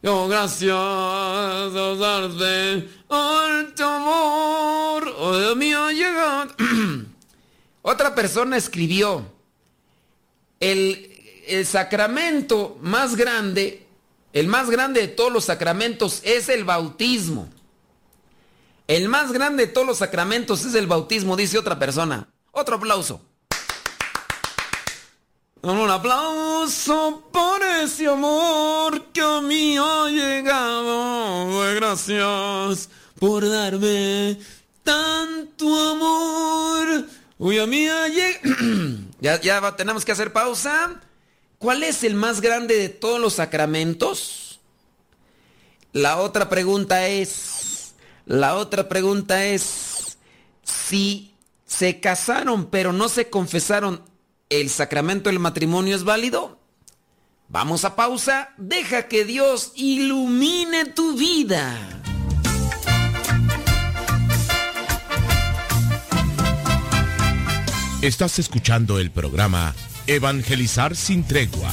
[0.00, 6.54] Yo gracias a darte al tu amor oh, mí ha llegado.
[7.82, 9.26] Otra persona escribió,
[10.60, 13.86] el, el sacramento más grande,
[14.32, 17.48] el más grande de todos los sacramentos es el bautismo.
[18.88, 22.26] El más grande de todos los sacramentos es el bautismo, dice otra persona.
[22.52, 23.20] Otro aplauso.
[25.60, 31.74] Un aplauso por ese amor que a mí ha llegado.
[31.74, 34.38] Gracias por darme
[34.82, 37.04] tanto amor.
[37.36, 39.04] Uy, a mí ha llegado.
[39.20, 40.98] ya, ya tenemos que hacer pausa.
[41.58, 44.60] ¿Cuál es el más grande de todos los sacramentos?
[45.92, 47.57] La otra pregunta es,
[48.28, 50.18] la otra pregunta es,
[50.62, 51.34] si
[51.66, 54.02] se casaron pero no se confesaron,
[54.50, 56.60] ¿el sacramento del matrimonio es válido?
[57.48, 61.74] Vamos a pausa, deja que Dios ilumine tu vida.
[68.02, 69.74] Estás escuchando el programa
[70.06, 71.72] Evangelizar sin tregua.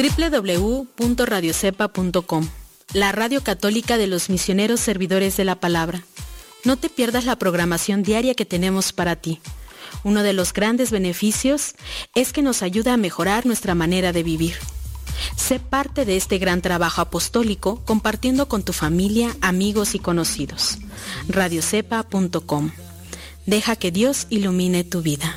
[0.00, 2.48] www.radiocepa.com,
[2.94, 6.02] la radio católica de los misioneros servidores de la palabra.
[6.64, 9.40] No te pierdas la programación diaria que tenemos para ti.
[10.02, 11.74] Uno de los grandes beneficios
[12.14, 14.54] es que nos ayuda a mejorar nuestra manera de vivir.
[15.36, 20.78] Sé parte de este gran trabajo apostólico compartiendo con tu familia, amigos y conocidos.
[21.28, 22.70] radiocepa.com.
[23.44, 25.36] Deja que Dios ilumine tu vida.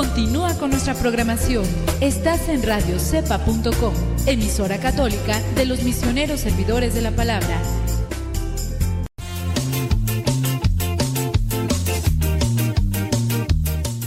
[0.00, 1.62] Continúa con nuestra programación.
[2.00, 3.92] Estás en radiocepa.com,
[4.26, 7.60] emisora católica de los misioneros servidores de la palabra.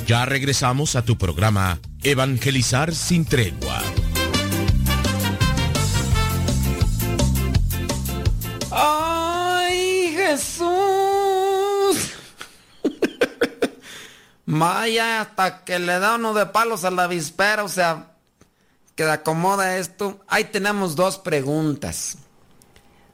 [0.07, 3.79] Ya regresamos a tu programa Evangelizar sin tregua.
[14.59, 18.13] Vaya, hasta que le da uno de palos a la vispera, o sea,
[18.95, 22.17] que acomoda esto, ahí tenemos dos preguntas.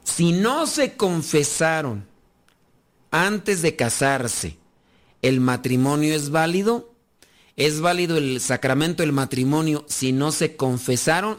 [0.04, 2.06] Si no se confesaron
[3.10, 4.58] antes de casarse,
[5.22, 6.92] ¿el matrimonio es válido?
[7.56, 11.38] ¿Es válido el sacramento del matrimonio si no se confesaron?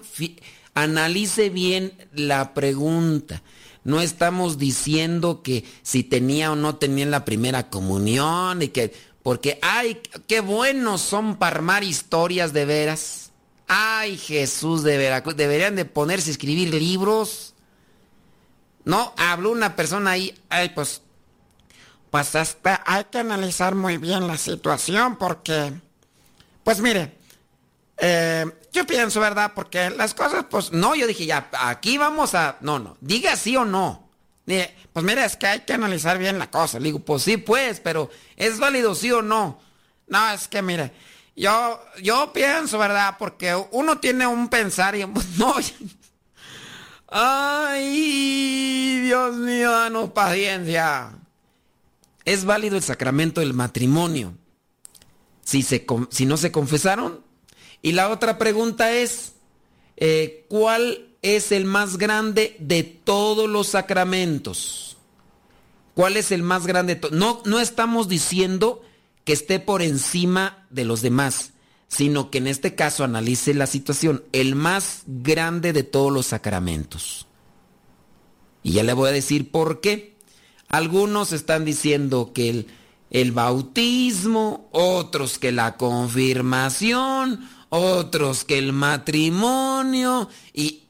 [0.74, 3.43] Analice bien la pregunta.
[3.84, 8.93] No estamos diciendo que si tenía o no tenía la primera comunión y que
[9.24, 13.32] porque ay, qué buenos son para armar historias de veras.
[13.67, 17.53] Ay, Jesús de Veracruz, deberían de ponerse a escribir libros.
[18.84, 21.01] No, habló una persona ahí, ay, pues
[22.09, 25.72] pues hasta hay que analizar muy bien la situación porque
[26.63, 27.17] pues mire,
[27.97, 29.51] eh, yo pienso, ¿verdad?
[29.55, 32.57] Porque las cosas, pues no, yo dije, ya, aquí vamos a...
[32.61, 34.09] No, no, diga sí o no.
[34.46, 36.80] Pues mira, es que hay que analizar bien la cosa.
[36.80, 39.60] Le digo, pues sí, pues, pero ¿es válido sí o no?
[40.08, 40.92] No, es que mire,
[41.36, 43.16] yo, yo pienso, ¿verdad?
[43.18, 45.06] Porque uno tiene un pensar y
[45.38, 45.56] no.
[47.08, 51.14] Ay, Dios mío, danos paciencia.
[52.26, 54.34] Es válido el sacramento del matrimonio.
[55.44, 57.22] Si, se, si no se confesaron,
[57.82, 59.34] y la otra pregunta es,
[59.98, 64.97] eh, ¿cuál es el más grande de todos los sacramentos?
[65.93, 66.99] ¿Cuál es el más grande?
[67.11, 68.82] No, no estamos diciendo
[69.24, 71.51] que esté por encima de los demás,
[71.88, 77.28] sino que en este caso analice la situación, el más grande de todos los sacramentos.
[78.63, 80.17] Y ya le voy a decir por qué.
[80.69, 82.67] Algunos están diciendo que el,
[83.09, 90.81] el bautismo, otros que la confirmación, otros que el matrimonio y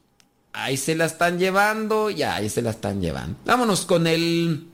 [0.53, 3.37] ahí se la están llevando y ahí se la están llevando.
[3.45, 4.67] Vámonos con el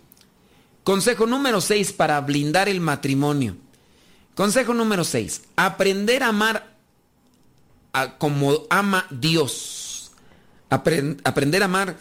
[0.83, 3.57] consejo número 6 para blindar el matrimonio.
[4.35, 5.43] Consejo número 6.
[5.55, 6.77] Aprender a amar
[8.17, 10.11] como ama Dios.
[10.69, 11.97] aprender a amar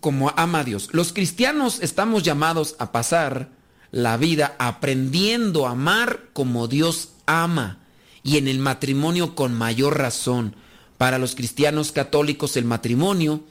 [0.00, 0.90] como ama Dios.
[0.92, 3.48] Los cristianos estamos llamados a pasar
[3.90, 7.78] la vida aprendiendo a amar como Dios ama
[8.22, 10.56] y en el matrimonio con mayor razón.
[10.98, 13.42] Para los cristianos católicos el matrimonio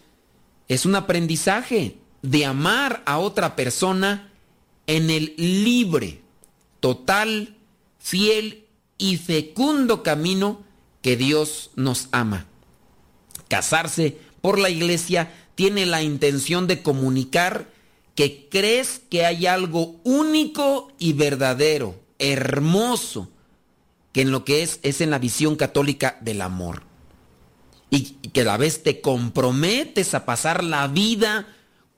[0.68, 4.32] es un aprendizaje de amar a otra persona
[4.88, 6.22] en el libre,
[6.80, 7.56] total,
[8.00, 8.66] fiel
[8.98, 10.64] y fecundo camino
[11.02, 12.48] que Dios nos ama.
[13.50, 17.70] Casarse por la iglesia tiene la intención de comunicar
[18.16, 23.30] que crees que hay algo único y verdadero, hermoso,
[24.12, 26.93] que en lo que es es en la visión católica del amor.
[27.96, 31.48] Y, que la vez te comprometes a pasar la vida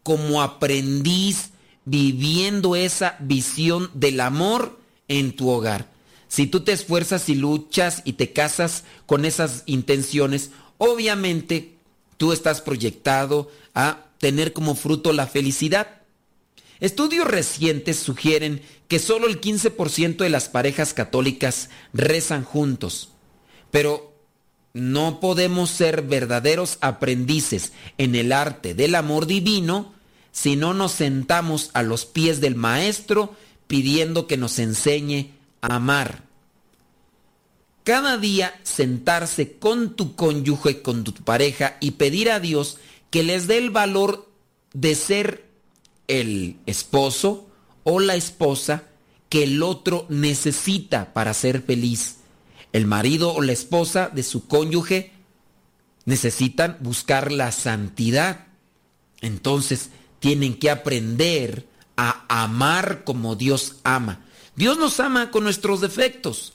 [0.03, 1.51] como aprendiz
[1.85, 4.77] viviendo esa visión del amor
[5.07, 5.89] en tu hogar.
[6.27, 11.77] Si tú te esfuerzas y luchas y te casas con esas intenciones, obviamente
[12.17, 16.01] tú estás proyectado a tener como fruto la felicidad.
[16.79, 23.09] Estudios recientes sugieren que solo el 15% de las parejas católicas rezan juntos,
[23.71, 24.14] pero
[24.75, 29.93] no podemos ser verdaderos aprendices en el arte del amor divino
[30.33, 33.33] si no nos sentamos a los pies del Maestro
[33.67, 36.23] pidiendo que nos enseñe a amar.
[37.85, 42.77] Cada día sentarse con tu cónyuge, con tu pareja y pedir a Dios
[43.11, 44.29] que les dé el valor
[44.73, 45.45] de ser
[46.09, 47.47] el esposo
[47.85, 48.83] o la esposa
[49.29, 52.14] que el otro necesita para ser feliz.
[52.75, 55.13] El marido o la esposa de su cónyuge
[56.03, 58.47] necesitan buscar la santidad.
[59.21, 64.25] Entonces tienen que aprender a amar como Dios ama.
[64.57, 66.51] Dios nos ama con nuestros defectos.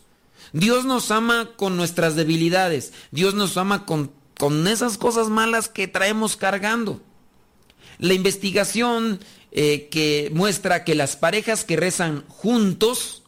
[0.53, 2.93] Dios nos ama con nuestras debilidades.
[3.11, 7.01] Dios nos ama con, con esas cosas malas que traemos cargando.
[7.97, 9.21] La investigación
[9.53, 13.23] eh, que muestra que las parejas que rezan juntos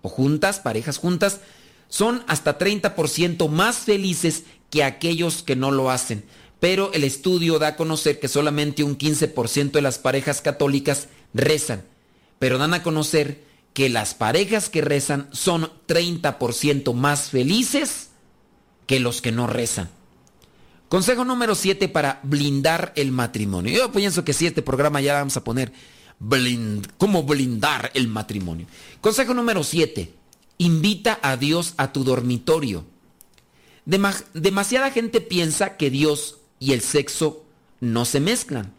[0.00, 1.40] o juntas, parejas juntas,
[1.88, 6.24] son hasta 30% más felices que aquellos que no lo hacen.
[6.60, 11.84] Pero el estudio da a conocer que solamente un 15% de las parejas católicas rezan.
[12.38, 18.08] Pero dan a conocer que las parejas que rezan son 30% más felices
[18.86, 19.88] que los que no rezan.
[20.88, 23.76] Consejo número 7 para blindar el matrimonio.
[23.76, 25.72] Yo pienso que si este programa ya vamos a poner
[26.96, 28.66] cómo blindar el matrimonio.
[29.00, 30.12] Consejo número 7.
[30.58, 32.84] Invita a Dios a tu dormitorio.
[33.84, 37.44] demasiada gente piensa que Dios y el sexo
[37.80, 38.72] no se mezclan.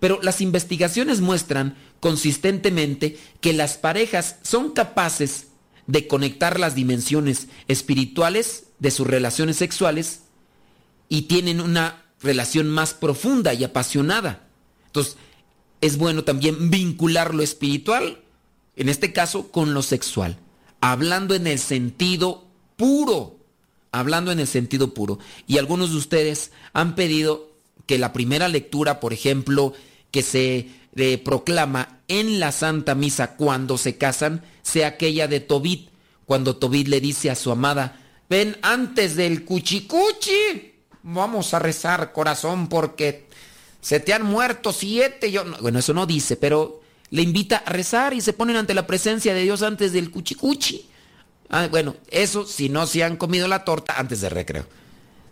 [0.00, 5.48] Pero las investigaciones muestran consistentemente que las parejas son capaces
[5.86, 10.22] de conectar las dimensiones espirituales de sus relaciones sexuales
[11.08, 14.46] y tienen una relación más profunda y apasionada.
[14.86, 15.16] Entonces,
[15.80, 18.22] es bueno también vincular lo espiritual,
[18.76, 20.38] en este caso, con lo sexual,
[20.80, 22.44] hablando en el sentido
[22.76, 23.36] puro,
[23.92, 25.18] hablando en el sentido puro.
[25.46, 27.50] Y algunos de ustedes han pedido
[27.86, 29.74] que la primera lectura, por ejemplo,
[30.10, 35.90] que se eh, proclama en la Santa Misa cuando se casan, sea aquella de Tobit,
[36.26, 42.68] cuando Tobit le dice a su amada, ven antes del cuchicuchi, vamos a rezar corazón
[42.68, 43.26] porque
[43.80, 45.30] se te han muerto siete.
[45.30, 46.79] Yo, bueno, eso no dice, pero
[47.10, 50.86] le invita a rezar y se ponen ante la presencia de Dios antes del cuchicuchi.
[51.48, 54.66] Ah, bueno, eso si no se han comido la torta antes del recreo.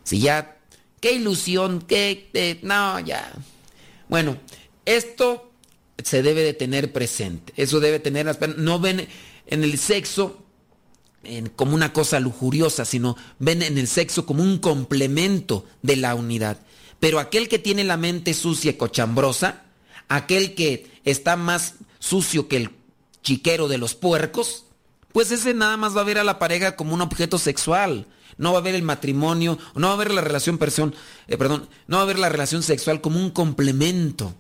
[0.02, 0.58] Si ya,
[1.00, 3.32] qué ilusión, qué, no, ya.
[4.08, 4.36] Bueno,
[4.84, 5.52] esto
[6.02, 7.52] se debe de tener presente.
[7.56, 9.06] Eso debe tener, no ven
[9.46, 10.42] en el sexo
[11.56, 16.58] como una cosa lujuriosa, sino ven en el sexo como un complemento de la unidad.
[17.00, 19.62] Pero aquel que tiene la mente sucia y cochambrosa,
[20.08, 22.70] aquel que está más sucio que el
[23.22, 24.64] chiquero de los puercos,
[25.12, 28.06] pues ese nada más va a ver a la pareja como un objeto sexual.
[28.36, 30.58] No va a ver el matrimonio, no va a ver la relación
[31.26, 34.32] eh, perdón, no va a ver la relación sexual como un complemento.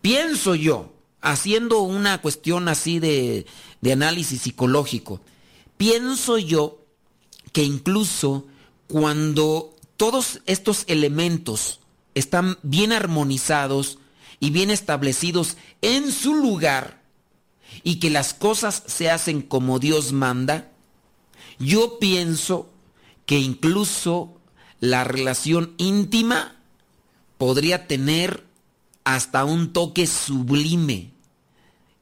[0.00, 3.46] Pienso yo, haciendo una cuestión así de,
[3.82, 5.20] de análisis psicológico,
[5.76, 6.82] pienso yo
[7.52, 8.46] que incluso
[8.86, 11.80] cuando todos estos elementos
[12.14, 13.98] están bien armonizados
[14.40, 17.02] y bien establecidos en su lugar
[17.84, 20.72] y que las cosas se hacen como Dios manda,
[21.58, 22.70] yo pienso
[23.26, 24.40] que incluso
[24.80, 26.56] la relación íntima
[27.38, 28.44] podría tener
[29.04, 31.10] hasta un toque sublime,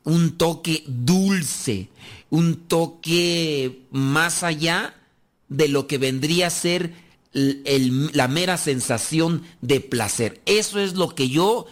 [0.04, 1.90] un toque dulce,
[2.30, 4.94] un toque más allá
[5.48, 6.94] de lo que vendría a ser
[7.32, 10.40] la mera sensación de placer.
[10.46, 11.66] Eso es lo que yo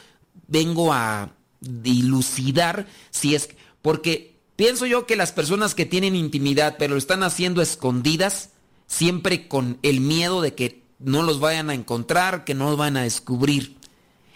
[0.48, 3.48] vengo a dilucidar si es
[3.82, 8.50] porque pienso yo que las personas que tienen intimidad pero lo están haciendo escondidas
[8.86, 12.96] siempre con el miedo de que no los vayan a encontrar, que no los vayan
[12.96, 13.76] a descubrir.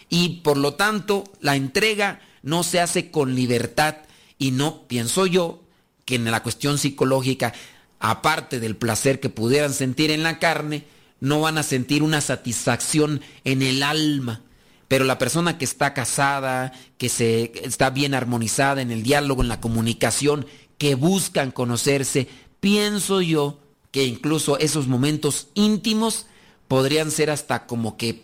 [0.09, 3.97] Y por lo tanto la entrega no se hace con libertad.
[4.39, 5.63] Y no pienso yo
[6.05, 7.53] que en la cuestión psicológica
[7.99, 10.85] aparte del placer que pudieran sentir en la carne
[11.21, 14.43] no van a sentir una satisfacción en el alma
[14.91, 19.47] pero la persona que está casada, que se está bien armonizada en el diálogo, en
[19.47, 20.47] la comunicación,
[20.79, 22.27] que buscan conocerse,
[22.59, 23.61] pienso yo
[23.93, 26.27] que incluso esos momentos íntimos
[26.67, 28.21] podrían ser hasta como que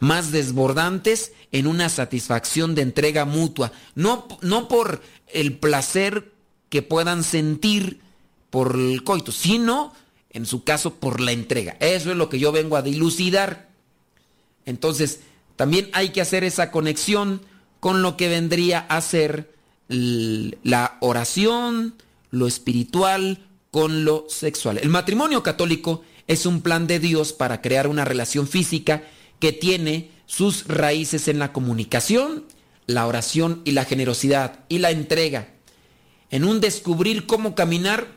[0.00, 5.02] más desbordantes en una satisfacción de entrega mutua, no, no por
[5.34, 6.32] el placer
[6.70, 8.00] que puedan sentir
[8.48, 9.92] por el coito, sino
[10.30, 11.76] en su caso por la entrega.
[11.78, 13.68] Eso es lo que yo vengo a dilucidar.
[14.64, 15.20] Entonces,
[15.56, 17.42] también hay que hacer esa conexión
[17.80, 19.54] con lo que vendría a ser
[19.88, 21.94] la oración,
[22.30, 24.78] lo espiritual, con lo sexual.
[24.78, 29.02] El matrimonio católico es un plan de Dios para crear una relación física
[29.38, 32.44] que tiene sus raíces en la comunicación,
[32.86, 35.48] la oración y la generosidad y la entrega.
[36.30, 38.08] En un descubrir cómo caminar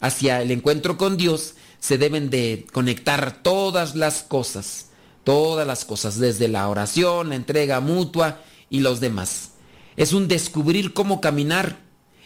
[0.00, 4.89] hacia el encuentro con Dios se deben de conectar todas las cosas,
[5.24, 9.52] todas las cosas, desde la oración, la entrega mutua y los demás.
[9.96, 11.78] Es un descubrir cómo caminar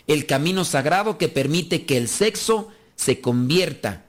[0.06, 4.04] el camino sagrado que permite que el sexo se convierta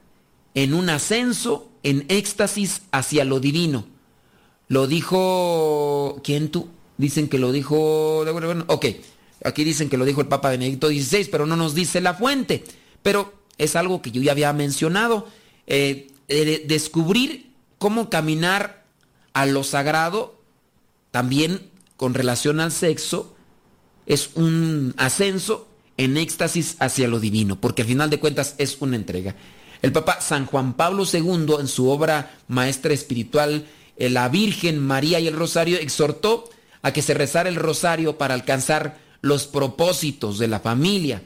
[0.54, 3.86] en un ascenso, en éxtasis hacia lo divino.
[4.68, 6.20] Lo dijo...
[6.24, 6.68] ¿Quién tú?
[6.96, 8.24] Dicen que lo dijo...
[8.66, 8.86] Ok,
[9.44, 12.64] aquí dicen que lo dijo el Papa Benedicto XVI, pero no nos dice la fuente.
[13.02, 15.26] Pero es algo que yo ya había mencionado.
[15.66, 17.45] Eh, eh, descubrir
[17.78, 18.84] cómo caminar
[19.32, 20.40] a lo sagrado,
[21.10, 23.36] también con relación al sexo,
[24.06, 28.96] es un ascenso en éxtasis hacia lo divino, porque al final de cuentas es una
[28.96, 29.34] entrega.
[29.82, 33.66] El Papa San Juan Pablo II, en su obra Maestra Espiritual,
[33.96, 36.50] eh, La Virgen María y el Rosario, exhortó
[36.82, 41.22] a que se rezara el rosario para alcanzar los propósitos de la familia.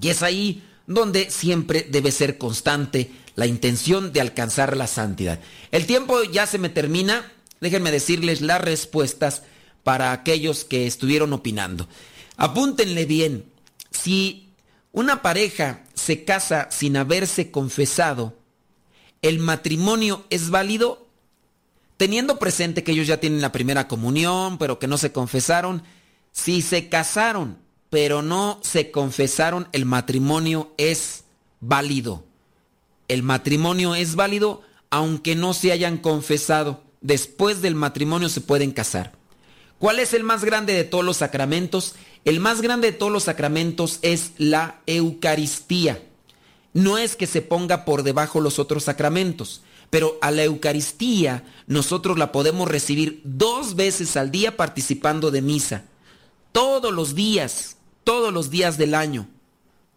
[0.00, 5.38] Y es ahí donde siempre debe ser constante la intención de alcanzar la santidad.
[5.70, 7.32] El tiempo ya se me termina.
[7.60, 9.42] Déjenme decirles las respuestas
[9.84, 11.86] para aquellos que estuvieron opinando.
[12.36, 13.44] Apúntenle bien.
[13.90, 14.48] Si
[14.90, 18.34] una pareja se casa sin haberse confesado,
[19.22, 21.06] ¿el matrimonio es válido?
[21.98, 25.82] Teniendo presente que ellos ya tienen la primera comunión, pero que no se confesaron,
[26.32, 27.58] si se casaron,
[27.88, 31.24] pero no se confesaron, el matrimonio es
[31.60, 32.25] válido.
[33.08, 36.82] El matrimonio es válido aunque no se hayan confesado.
[37.00, 39.12] Después del matrimonio se pueden casar.
[39.78, 41.94] ¿Cuál es el más grande de todos los sacramentos?
[42.24, 46.02] El más grande de todos los sacramentos es la Eucaristía.
[46.72, 52.18] No es que se ponga por debajo los otros sacramentos, pero a la Eucaristía nosotros
[52.18, 55.84] la podemos recibir dos veces al día participando de misa.
[56.52, 59.28] Todos los días, todos los días del año.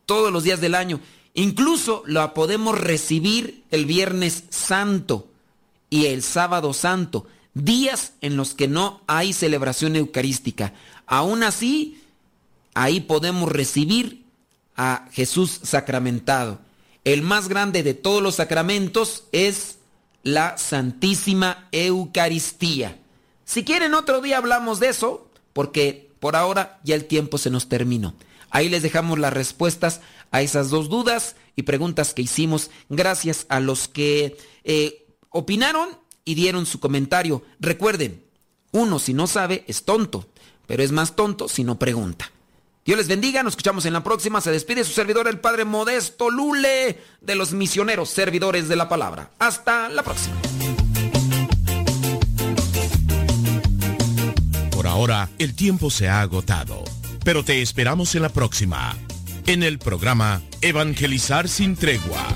[0.06, 1.00] Todos los días del año.
[1.40, 5.30] Incluso la podemos recibir el Viernes Santo
[5.90, 10.74] y el Sábado Santo, días en los que no hay celebración eucarística.
[11.08, 12.04] Aún así,
[12.74, 14.26] ahí podemos recibir
[14.76, 16.60] a Jesús sacramentado.
[17.06, 19.78] El más grande de todos los sacramentos es
[20.24, 23.00] la Santísima Eucaristía.
[23.46, 27.70] Si quieren otro día hablamos de eso, porque por ahora ya el tiempo se nos
[27.70, 28.14] terminó.
[28.52, 30.02] Ahí les dejamos las respuestas
[30.32, 35.90] a esas dos dudas y preguntas que hicimos gracias a los que eh, opinaron
[36.26, 37.44] y dieron su comentario.
[37.60, 38.24] Recuerden,
[38.72, 40.28] uno si no sabe es tonto,
[40.68, 42.32] pero es más tonto si no pregunta.
[42.86, 44.42] Dios les bendiga, nos escuchamos en la próxima.
[44.42, 49.32] Se despide su servidor, el Padre Modesto Lule, de los misioneros servidores de la palabra.
[49.38, 50.36] Hasta la próxima.
[54.72, 56.84] Por ahora, el tiempo se ha agotado,
[57.24, 58.98] pero te esperamos en la próxima,
[59.48, 62.28] en el programa Evangelizar sin tregua